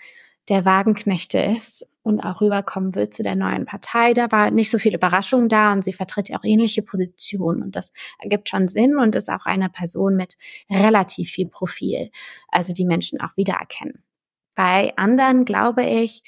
[0.49, 4.15] der Wagenknechte ist und auch rüberkommen wird zu der neuen Partei.
[4.15, 7.77] Da war nicht so viel Überraschung da und sie vertritt ja auch ähnliche Positionen und
[7.77, 10.37] das ergibt schon Sinn und ist auch eine Person mit
[10.71, 12.11] relativ viel Profil,
[12.49, 14.03] also die Menschen auch wiedererkennen.
[14.59, 16.25] Bei anderen, glaube ich,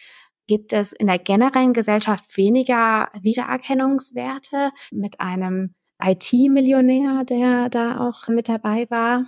[0.47, 8.49] gibt es in der generellen Gesellschaft weniger Wiedererkennungswerte mit einem IT-Millionär, der da auch mit
[8.49, 9.25] dabei war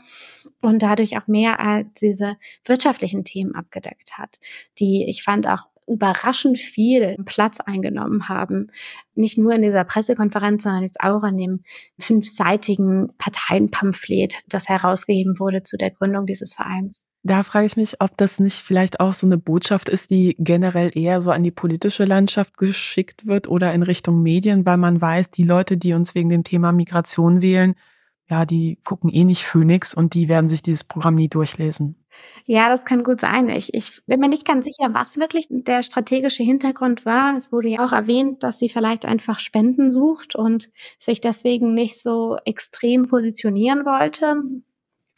[0.60, 4.38] und dadurch auch mehr als diese wirtschaftlichen Themen abgedeckt hat,
[4.78, 8.70] die ich fand auch überraschend viel Platz eingenommen haben.
[9.14, 11.60] Nicht nur in dieser Pressekonferenz, sondern jetzt auch in dem
[11.98, 17.04] fünfseitigen Parteienpamphlet, das herausgegeben wurde zu der Gründung dieses Vereins.
[17.24, 20.90] Da frage ich mich, ob das nicht vielleicht auch so eine Botschaft ist, die generell
[20.92, 25.30] eher so an die politische Landschaft geschickt wird oder in Richtung Medien, weil man weiß,
[25.30, 27.76] die Leute, die uns wegen dem Thema Migration wählen,
[28.28, 32.01] ja, die gucken eh nicht Phoenix und die werden sich dieses Programm nie durchlesen.
[32.44, 33.48] Ja, das kann gut sein.
[33.48, 37.36] Ich, ich bin mir nicht ganz sicher, was wirklich der strategische Hintergrund war.
[37.36, 42.00] Es wurde ja auch erwähnt, dass sie vielleicht einfach Spenden sucht und sich deswegen nicht
[42.00, 44.42] so extrem positionieren wollte.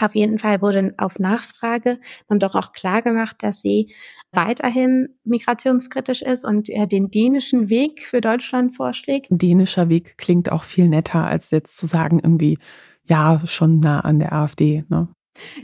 [0.01, 3.95] Auf jeden Fall wurde auf Nachfrage dann doch auch klar gemacht, dass sie
[4.33, 9.29] weiterhin migrationskritisch ist und den dänischen Weg für Deutschland vorschlägt.
[9.31, 12.59] Dänischer Weg klingt auch viel netter, als jetzt zu sagen, irgendwie,
[13.05, 14.85] ja, schon nah an der AfD.
[14.89, 15.09] Ne?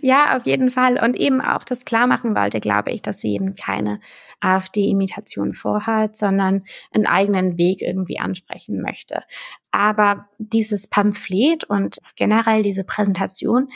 [0.00, 1.02] Ja, auf jeden Fall.
[1.02, 4.00] Und eben auch das klarmachen wollte, glaube ich, dass sie eben keine
[4.40, 9.22] AfD-Imitation vorhat, sondern einen eigenen Weg irgendwie ansprechen möchte.
[9.70, 13.68] Aber dieses Pamphlet und generell diese Präsentation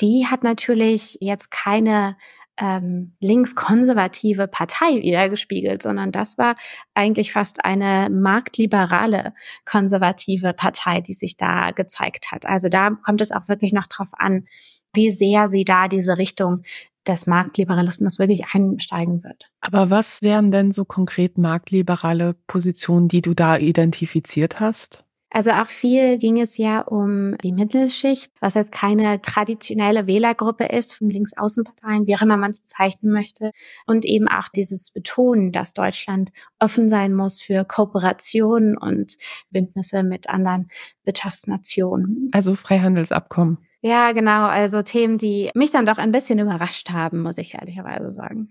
[0.00, 2.16] die hat natürlich jetzt keine
[2.56, 6.54] ähm, linkskonservative Partei wiedergespiegelt, sondern das war
[6.94, 12.46] eigentlich fast eine marktliberale konservative Partei, die sich da gezeigt hat.
[12.46, 14.46] Also da kommt es auch wirklich noch drauf an,
[14.94, 16.62] wie sehr sie da diese Richtung
[17.06, 19.50] des Marktliberalismus wirklich einsteigen wird.
[19.60, 25.04] Aber was wären denn so konkret marktliberale Positionen, die du da identifiziert hast?
[25.34, 30.92] Also auch viel ging es ja um die Mittelschicht, was jetzt keine traditionelle Wählergruppe ist
[30.92, 33.50] von Linksaußenparteien, wie auch immer man es bezeichnen möchte.
[33.84, 36.30] Und eben auch dieses Betonen, dass Deutschland
[36.60, 39.16] offen sein muss für Kooperationen und
[39.50, 40.68] Bündnisse mit anderen
[41.02, 42.28] Wirtschaftsnationen.
[42.30, 43.58] Also Freihandelsabkommen.
[43.86, 44.46] Ja, genau.
[44.46, 48.48] Also Themen, die mich dann doch ein bisschen überrascht haben, muss ich ehrlicherweise sagen.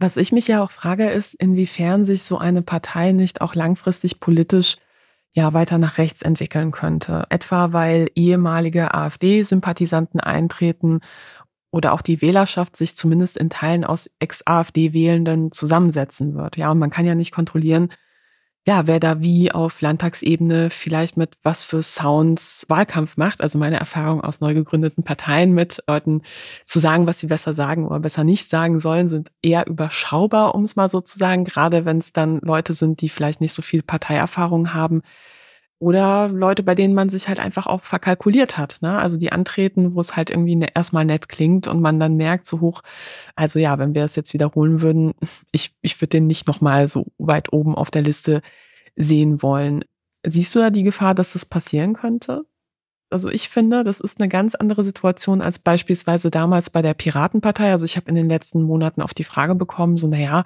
[0.00, 4.18] Was ich mich ja auch frage, ist, inwiefern sich so eine Partei nicht auch langfristig
[4.18, 4.76] politisch
[5.30, 7.26] ja weiter nach rechts entwickeln könnte.
[7.28, 10.98] Etwa weil ehemalige AfD-Sympathisanten eintreten
[11.70, 16.56] oder auch die Wählerschaft sich zumindest in Teilen aus Ex-AfD-Wählenden zusammensetzen wird.
[16.56, 17.92] Ja, und man kann ja nicht kontrollieren,
[18.64, 23.40] ja, wer da wie auf Landtagsebene vielleicht mit was für Sounds Wahlkampf macht.
[23.40, 26.22] Also meine Erfahrung aus neu gegründeten Parteien mit Leuten
[26.64, 30.62] zu sagen, was sie besser sagen oder besser nicht sagen sollen, sind eher überschaubar, um
[30.62, 31.44] es mal so zu sagen.
[31.44, 35.02] Gerade wenn es dann Leute sind, die vielleicht nicht so viel Parteierfahrung haben.
[35.82, 38.78] Oder Leute, bei denen man sich halt einfach auch verkalkuliert hat.
[38.82, 38.96] Ne?
[39.00, 42.46] Also die antreten, wo es halt irgendwie ne, erstmal nett klingt und man dann merkt,
[42.46, 42.82] so hoch,
[43.34, 45.12] also ja, wenn wir es jetzt wiederholen würden,
[45.50, 48.42] ich, ich würde den nicht nochmal so weit oben auf der Liste
[48.94, 49.84] sehen wollen.
[50.24, 52.44] Siehst du da die Gefahr, dass das passieren könnte?
[53.10, 57.72] Also ich finde, das ist eine ganz andere Situation als beispielsweise damals bei der Piratenpartei.
[57.72, 60.44] Also ich habe in den letzten Monaten auf die Frage bekommen, so naja,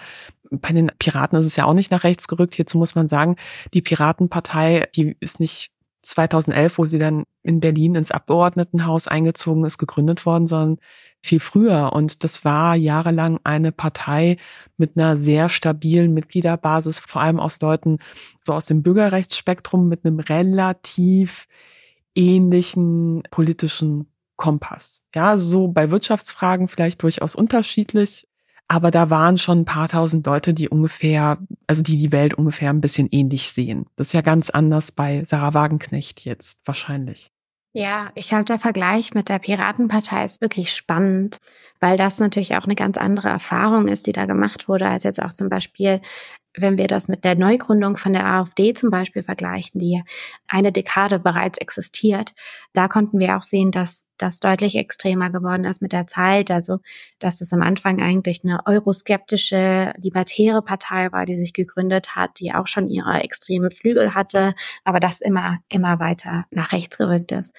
[0.51, 2.55] bei den Piraten ist es ja auch nicht nach rechts gerückt.
[2.55, 3.37] Hierzu muss man sagen,
[3.75, 5.71] die Piratenpartei, die ist nicht
[6.03, 10.79] 2011, wo sie dann in Berlin ins Abgeordnetenhaus eingezogen ist, gegründet worden, sondern
[11.23, 11.93] viel früher.
[11.93, 14.37] Und das war jahrelang eine Partei
[14.77, 17.99] mit einer sehr stabilen Mitgliederbasis, vor allem aus Leuten
[18.45, 21.47] so aus dem Bürgerrechtsspektrum mit einem relativ
[22.15, 25.03] ähnlichen politischen Kompass.
[25.15, 28.29] Ja, so bei Wirtschaftsfragen vielleicht durchaus unterschiedlich,
[28.69, 32.71] aber da waren schon ein paar tausend Leute, die ungefähr, also die die Welt ungefähr
[32.71, 33.87] ein bisschen ähnlich sehen.
[33.97, 37.31] Das ist ja ganz anders bei Sarah Wagenknecht jetzt wahrscheinlich.
[37.73, 41.39] Ja, ich glaube, der Vergleich mit der Piratenpartei ist wirklich spannend,
[41.79, 45.23] weil das natürlich auch eine ganz andere Erfahrung ist, die da gemacht wurde, als jetzt
[45.23, 46.01] auch zum Beispiel
[46.57, 50.03] wenn wir das mit der Neugründung von der AfD zum Beispiel vergleichen, die
[50.49, 52.33] eine Dekade bereits existiert,
[52.73, 56.51] da konnten wir auch sehen, dass das deutlich extremer geworden ist mit der Zeit.
[56.51, 56.79] Also,
[57.19, 62.55] dass es am Anfang eigentlich eine euroskeptische, libertäre Partei war, die sich gegründet hat, die
[62.55, 64.55] auch schon ihre extremen Flügel hatte,
[64.85, 67.55] aber das immer, immer weiter nach rechts gerückt ist.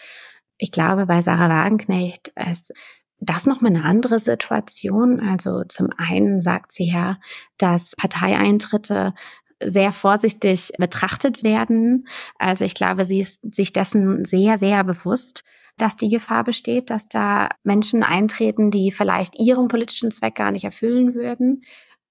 [0.57, 2.71] Ich glaube, bei Sarah Wagenknecht, es
[3.19, 5.19] das nochmal eine andere Situation.
[5.19, 7.17] Also zum einen sagt sie ja,
[7.57, 9.13] dass Parteieintritte
[9.63, 12.07] sehr vorsichtig betrachtet werden.
[12.37, 15.43] Also ich glaube, sie ist sich dessen sehr, sehr bewusst,
[15.77, 20.65] dass die Gefahr besteht, dass da Menschen eintreten, die vielleicht ihren politischen Zweck gar nicht
[20.65, 21.61] erfüllen würden.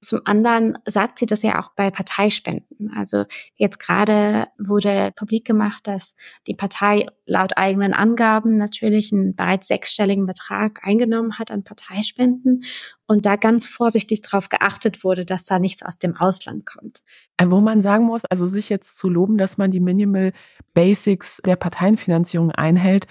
[0.01, 2.93] Zum anderen sagt sie das ja auch bei Parteispenden.
[2.95, 3.25] Also
[3.57, 6.15] jetzt gerade wurde publik gemacht, dass
[6.47, 12.63] die Partei laut eigenen Angaben natürlich einen bereits sechsstelligen Betrag eingenommen hat an Parteispenden
[13.07, 17.03] und da ganz vorsichtig darauf geachtet wurde, dass da nichts aus dem Ausland kommt.
[17.37, 20.33] Äh, wo man sagen muss, also sich jetzt zu loben, dass man die Minimal
[20.75, 23.07] Basics der Parteienfinanzierung einhält,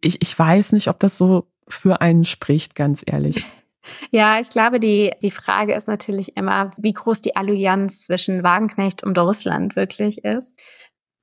[0.00, 3.46] ich, ich weiß nicht, ob das so für einen spricht, ganz ehrlich.
[4.10, 9.02] Ja, ich glaube, die, die Frage ist natürlich immer, wie groß die Allianz zwischen Wagenknecht
[9.02, 10.58] und Russland wirklich ist.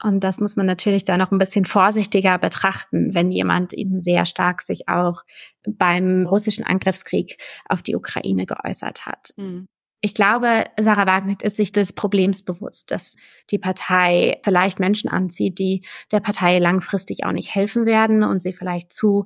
[0.04, 4.26] Und das muss man natürlich da noch ein bisschen vorsichtiger betrachten, wenn jemand eben sehr
[4.26, 5.22] stark sich auch
[5.68, 7.38] beim russischen Angriffskrieg
[7.70, 9.30] auf die Ukraine geäußert hat.
[9.38, 9.68] Mhm.
[10.04, 13.16] Ich glaube, Sarah Wagenknecht ist sich des Problems bewusst, dass
[13.52, 18.54] die Partei vielleicht Menschen anzieht, die der Partei langfristig auch nicht helfen werden und sie
[18.54, 19.26] vielleicht zu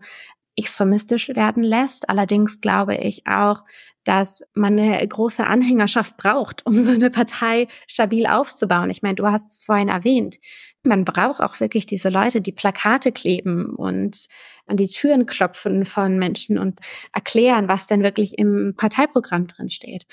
[0.57, 2.09] extremistisch werden lässt.
[2.09, 3.63] Allerdings glaube ich auch,
[4.05, 8.89] dass man eine große Anhängerschaft braucht, um so eine Partei stabil aufzubauen.
[8.89, 10.37] Ich meine, du hast es vorhin erwähnt.
[10.83, 14.27] Man braucht auch wirklich diese Leute, die Plakate kleben und
[14.67, 16.79] an die Türen klopfen von Menschen und
[17.11, 20.05] erklären, was denn wirklich im Parteiprogramm drin steht.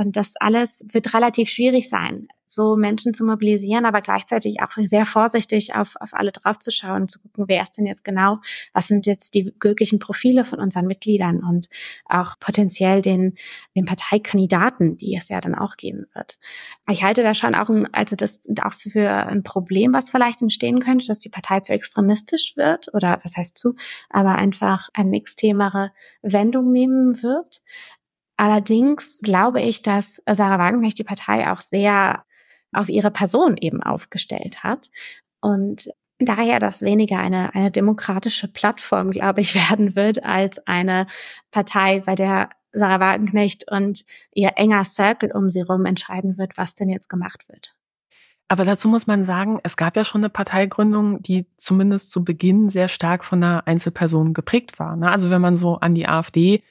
[0.00, 5.06] Und das alles wird relativ schwierig sein so Menschen zu mobilisieren, aber gleichzeitig auch sehr
[5.06, 8.38] vorsichtig auf, auf alle draufzuschauen, zu gucken, wer ist denn jetzt genau,
[8.72, 11.68] was sind jetzt die glücklichen Profile von unseren Mitgliedern und
[12.06, 13.34] auch potenziell den,
[13.76, 16.38] den Parteikandidaten, die es ja dann auch geben wird.
[16.90, 20.80] Ich halte da schon auch, ein, also das auch für ein Problem, was vielleicht entstehen
[20.80, 23.76] könnte, dass die Partei zu extremistisch wird oder was heißt zu,
[24.08, 25.92] aber einfach eine extremere
[26.22, 27.62] Wendung nehmen wird.
[28.40, 32.24] Allerdings glaube ich, dass Sarah Wagenknecht die Partei auch sehr
[32.72, 34.88] auf ihre Person eben aufgestellt hat.
[35.42, 41.06] Und daher das weniger eine, eine demokratische Plattform, glaube ich, werden wird, als eine
[41.50, 46.74] Partei, bei der Sarah Wagenknecht und ihr enger Circle um sie rum entscheiden wird, was
[46.74, 47.76] denn jetzt gemacht wird.
[48.48, 52.70] Aber dazu muss man sagen, es gab ja schon eine Parteigründung, die zumindest zu Beginn
[52.70, 54.96] sehr stark von einer Einzelperson geprägt war.
[54.96, 55.10] Ne?
[55.10, 56.62] Also wenn man so an die AfD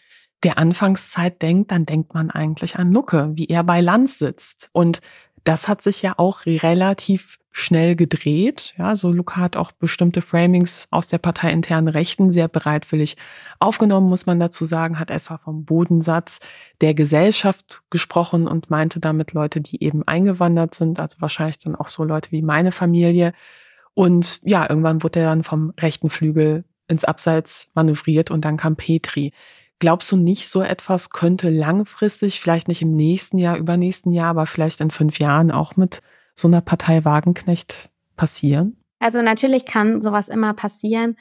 [0.44, 4.70] der Anfangszeit denkt, dann denkt man eigentlich an Lucke, wie er bei Lanz sitzt.
[4.72, 5.02] Und
[5.44, 8.74] das hat sich ja auch relativ schnell gedreht.
[8.78, 13.18] Ja, so Luca hat auch bestimmte Framings aus der parteiinternen Rechten sehr bereitwillig
[13.60, 16.40] aufgenommen, muss man dazu sagen, hat etwa vom Bodensatz
[16.82, 21.88] der Gesellschaft gesprochen und meinte damit Leute, die eben eingewandert sind, also wahrscheinlich dann auch
[21.88, 23.34] so Leute wie meine Familie.
[23.94, 28.76] Und ja, irgendwann wurde er dann vom rechten Flügel ins Abseits manövriert und dann kam
[28.76, 29.34] Petri.
[29.80, 34.46] Glaubst du nicht, so etwas könnte langfristig, vielleicht nicht im nächsten Jahr, übernächsten Jahr, aber
[34.46, 36.02] vielleicht in fünf Jahren auch mit
[36.36, 38.78] so einer Partei Wagenknecht passieren?
[39.00, 41.16] Also natürlich kann sowas immer passieren.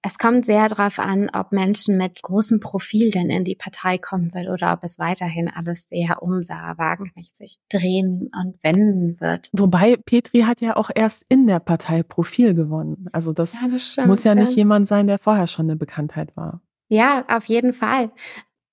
[0.00, 4.32] Es kommt sehr darauf an, ob Menschen mit großem Profil denn in die Partei kommen
[4.32, 9.50] will oder ob es weiterhin alles sehr um Sarah Wagenknecht sich drehen und wenden wird.
[9.52, 13.08] Wobei Petri hat ja auch erst in der Partei Profil gewonnen.
[13.12, 16.36] Also das, ja, das stimmt, muss ja nicht jemand sein, der vorher schon eine Bekanntheit
[16.36, 16.62] war.
[16.88, 18.10] Ja, auf jeden Fall.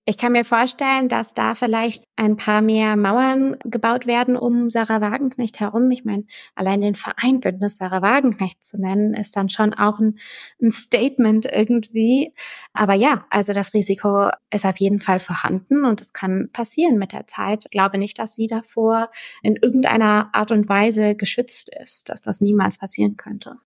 [0.07, 5.01] Ich kann mir vorstellen, dass da vielleicht ein paar mehr Mauern gebaut werden um Sarah
[5.01, 5.89] Wagenknecht herum.
[5.91, 10.19] Ich meine, allein den Verein Bündnis Sarah Wagenknecht zu nennen, ist dann schon auch ein,
[10.61, 12.33] ein Statement irgendwie.
[12.73, 17.11] Aber ja, also das Risiko ist auf jeden Fall vorhanden und es kann passieren mit
[17.13, 17.65] der Zeit.
[17.65, 19.09] Ich glaube nicht, dass sie davor
[19.43, 23.57] in irgendeiner Art und Weise geschützt ist, dass das niemals passieren könnte.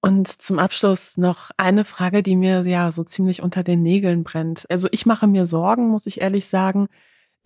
[0.00, 4.64] Und zum Abschluss noch eine Frage, die mir ja so ziemlich unter den Nägeln brennt.
[4.70, 6.88] Also ich mache mir Sorgen, muss ich ehrlich sagen,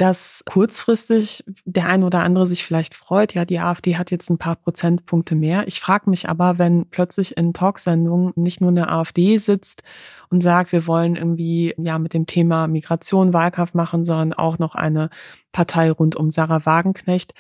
[0.03, 4.39] dass kurzfristig der ein oder andere sich vielleicht freut, ja, die AfD hat jetzt ein
[4.39, 5.69] paar Prozentpunkte mehr.
[5.69, 9.85] Ich frage mich aber, wenn plötzlich in Talksendungen nicht nur eine AfD sitzt
[10.29, 14.75] und sagt, wir wollen irgendwie ja mit dem Thema Migration Wahlkampf machen, sondern auch noch
[14.75, 15.09] eine
[15.53, 17.33] Partei rund um Sarah Wagenknecht,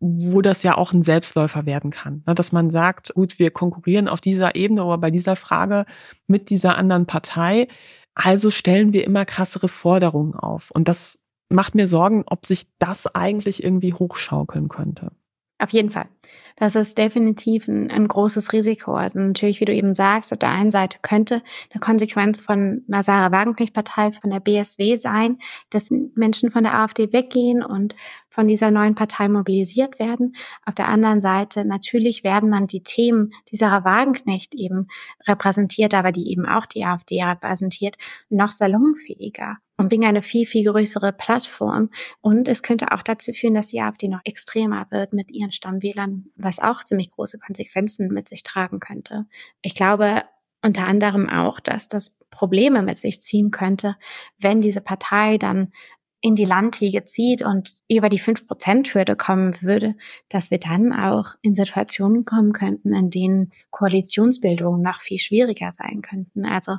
[0.00, 2.24] wo das ja auch ein Selbstläufer werden kann.
[2.26, 5.84] Ne, dass man sagt, gut, wir konkurrieren auf dieser Ebene oder bei dieser Frage
[6.26, 7.68] mit dieser anderen Partei.
[8.16, 10.72] Also stellen wir immer krassere Forderungen auf.
[10.72, 15.12] Und das macht mir Sorgen, ob sich das eigentlich irgendwie hochschaukeln könnte.
[15.60, 16.08] Auf jeden Fall.
[16.54, 18.94] Das ist definitiv ein, ein, großes Risiko.
[18.94, 21.42] Also natürlich, wie du eben sagst, auf der einen Seite könnte
[21.72, 25.38] eine Konsequenz von einer Sarah Wagenknecht-Partei, von der BSW sein,
[25.70, 27.96] dass Menschen von der AfD weggehen und
[28.30, 30.36] von dieser neuen Partei mobilisiert werden.
[30.64, 34.86] Auf der anderen Seite natürlich werden dann die Themen, die Sarah Wagenknecht eben
[35.26, 37.96] repräsentiert, aber die eben auch die AfD repräsentiert,
[38.28, 41.88] noch salonfähiger und bringen eine viel, viel größere Plattform.
[42.20, 46.26] Und es könnte auch dazu führen, dass die AfD noch extremer wird mit ihren Stammwählern,
[46.36, 49.24] was auch ziemlich große Konsequenzen mit sich tragen könnte.
[49.62, 50.24] Ich glaube
[50.60, 53.96] unter anderem auch, dass das Probleme mit sich ziehen könnte,
[54.38, 55.72] wenn diese Partei dann
[56.20, 59.94] in die Landliga zieht und über die 5%-Hürde kommen würde,
[60.28, 66.02] dass wir dann auch in Situationen kommen könnten, in denen Koalitionsbildungen noch viel schwieriger sein
[66.02, 66.44] könnten.
[66.44, 66.78] Also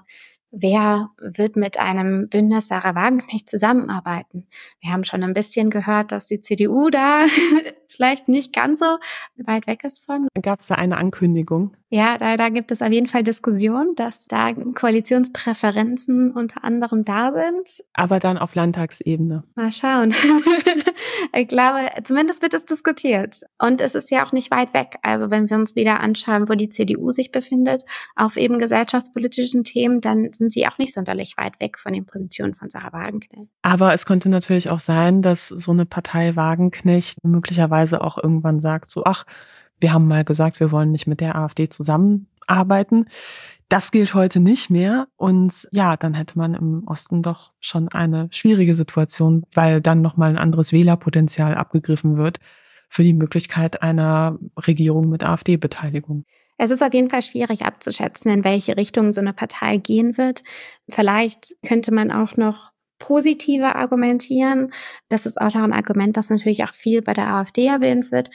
[0.51, 4.47] Wer wird mit einem Bündnis Sarah Wagenknecht zusammenarbeiten?
[4.81, 7.25] Wir haben schon ein bisschen gehört, dass die CDU da
[7.89, 8.97] vielleicht nicht ganz so
[9.37, 10.27] weit weg ist von.
[10.41, 11.75] Gab es da eine Ankündigung?
[11.91, 17.31] Ja, da, da gibt es auf jeden Fall Diskussion, dass da Koalitionspräferenzen unter anderem da
[17.31, 17.83] sind.
[17.93, 19.43] Aber dann auf Landtagsebene.
[19.55, 20.13] Mal schauen.
[21.33, 23.41] ich glaube, zumindest wird es diskutiert.
[23.57, 24.97] Und es ist ja auch nicht weit weg.
[25.01, 27.83] Also wenn wir uns wieder anschauen, wo die CDU sich befindet,
[28.15, 32.53] auf eben gesellschaftspolitischen Themen, dann sind sie auch nicht sonderlich weit weg von den Positionen
[32.53, 33.49] von Sarah Wagenknecht.
[33.63, 38.89] Aber es könnte natürlich auch sein, dass so eine Partei Wagenknecht möglicherweise auch irgendwann sagt,
[38.89, 39.25] so, ach,
[39.79, 43.05] wir haben mal gesagt, wir wollen nicht mit der AfD zusammenarbeiten.
[43.69, 45.07] Das gilt heute nicht mehr.
[45.15, 50.31] Und ja, dann hätte man im Osten doch schon eine schwierige Situation, weil dann nochmal
[50.31, 52.39] ein anderes Wählerpotenzial abgegriffen wird
[52.89, 56.25] für die Möglichkeit einer Regierung mit AfD-Beteiligung.
[56.57, 60.43] Es ist auf jeden Fall schwierig abzuschätzen, in welche Richtung so eine Partei gehen wird.
[60.89, 62.68] Vielleicht könnte man auch noch
[62.99, 64.71] positiver argumentieren.
[65.07, 68.29] Das ist auch noch ein Argument, das natürlich auch viel bei der AfD erwähnt wird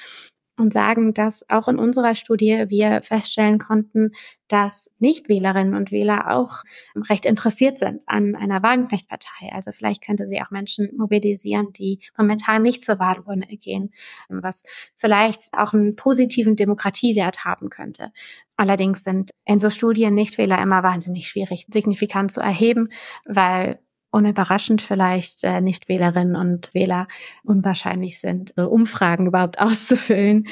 [0.56, 4.12] und sagen, dass auch in unserer Studie wir feststellen konnten,
[4.48, 6.62] dass Nichtwählerinnen und Wähler auch
[7.10, 9.50] recht interessiert sind an einer Wagenknecht-Partei.
[9.52, 13.92] Also vielleicht könnte sie auch Menschen mobilisieren, die momentan nicht zur Wahlurne gehen,
[14.28, 14.62] was
[14.94, 18.12] vielleicht auch einen positiven Demokratiewert haben könnte.
[18.56, 22.90] Allerdings sind in so Studien Nichtwähler immer wahnsinnig schwierig, signifikant zu erheben,
[23.24, 23.80] weil
[24.14, 27.08] unüberraschend vielleicht äh, nicht Wählerinnen und Wähler
[27.42, 30.46] unwahrscheinlich sind, Umfragen überhaupt auszufüllen.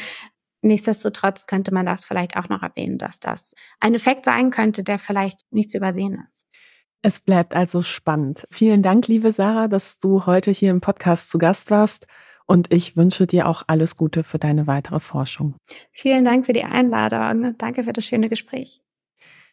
[0.63, 4.99] Nichtsdestotrotz könnte man das vielleicht auch noch erwähnen, dass das ein Effekt sein könnte, der
[4.99, 6.47] vielleicht nicht zu übersehen ist.
[7.03, 8.47] Es bleibt also spannend.
[8.51, 12.07] Vielen Dank, liebe Sarah, dass du heute hier im Podcast zu Gast warst.
[12.47, 15.57] Und ich wünsche dir auch alles Gute für deine weitere Forschung.
[15.91, 17.57] Vielen Dank für die Einladung.
[17.59, 18.81] Danke für das schöne Gespräch.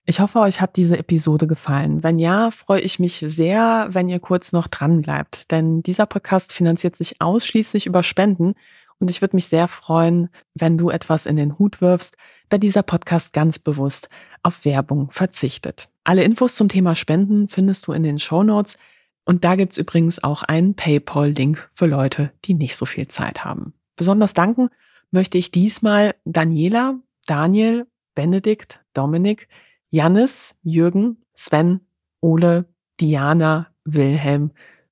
[0.09, 2.01] Ich hoffe, euch hat diese Episode gefallen.
[2.01, 6.51] Wenn ja, freue ich mich sehr, wenn ihr kurz noch dran bleibt, denn dieser Podcast
[6.51, 8.55] finanziert sich ausschließlich über Spenden
[8.97, 12.17] und ich würde mich sehr freuen, wenn du etwas in den Hut wirfst,
[12.49, 14.09] da dieser Podcast ganz bewusst
[14.41, 15.89] auf Werbung verzichtet.
[16.03, 18.79] Alle Infos zum Thema Spenden findest du in den Show Notes
[19.25, 23.73] und da gibt's übrigens auch einen PayPal-Link für Leute, die nicht so viel Zeit haben.
[23.95, 24.69] Besonders danken
[25.11, 26.95] möchte ich diesmal Daniela,
[27.27, 27.85] Daniel,
[28.15, 29.47] Benedikt, Dominik,
[29.91, 31.81] Jannis, Jürgen, Sven,
[32.21, 32.65] Ole,
[32.99, 34.51] Diana, Wilhelm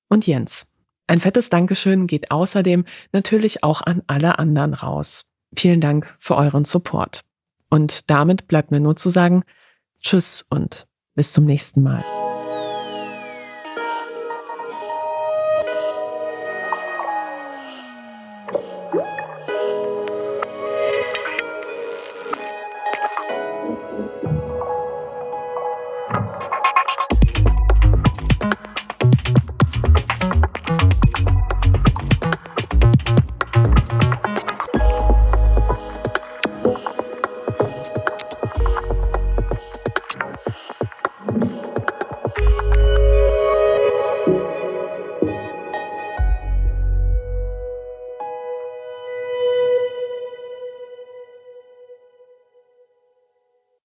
[0.10, 0.68] und Jens.
[1.08, 5.24] Ein fettes Dankeschön geht außerdem natürlich auch an alle anderen raus.
[5.56, 7.22] Vielen Dank für euren Support.
[7.70, 9.43] Und damit bleibt mir nur zu sagen,
[10.02, 12.04] Tschüss und bis zum nächsten Mal.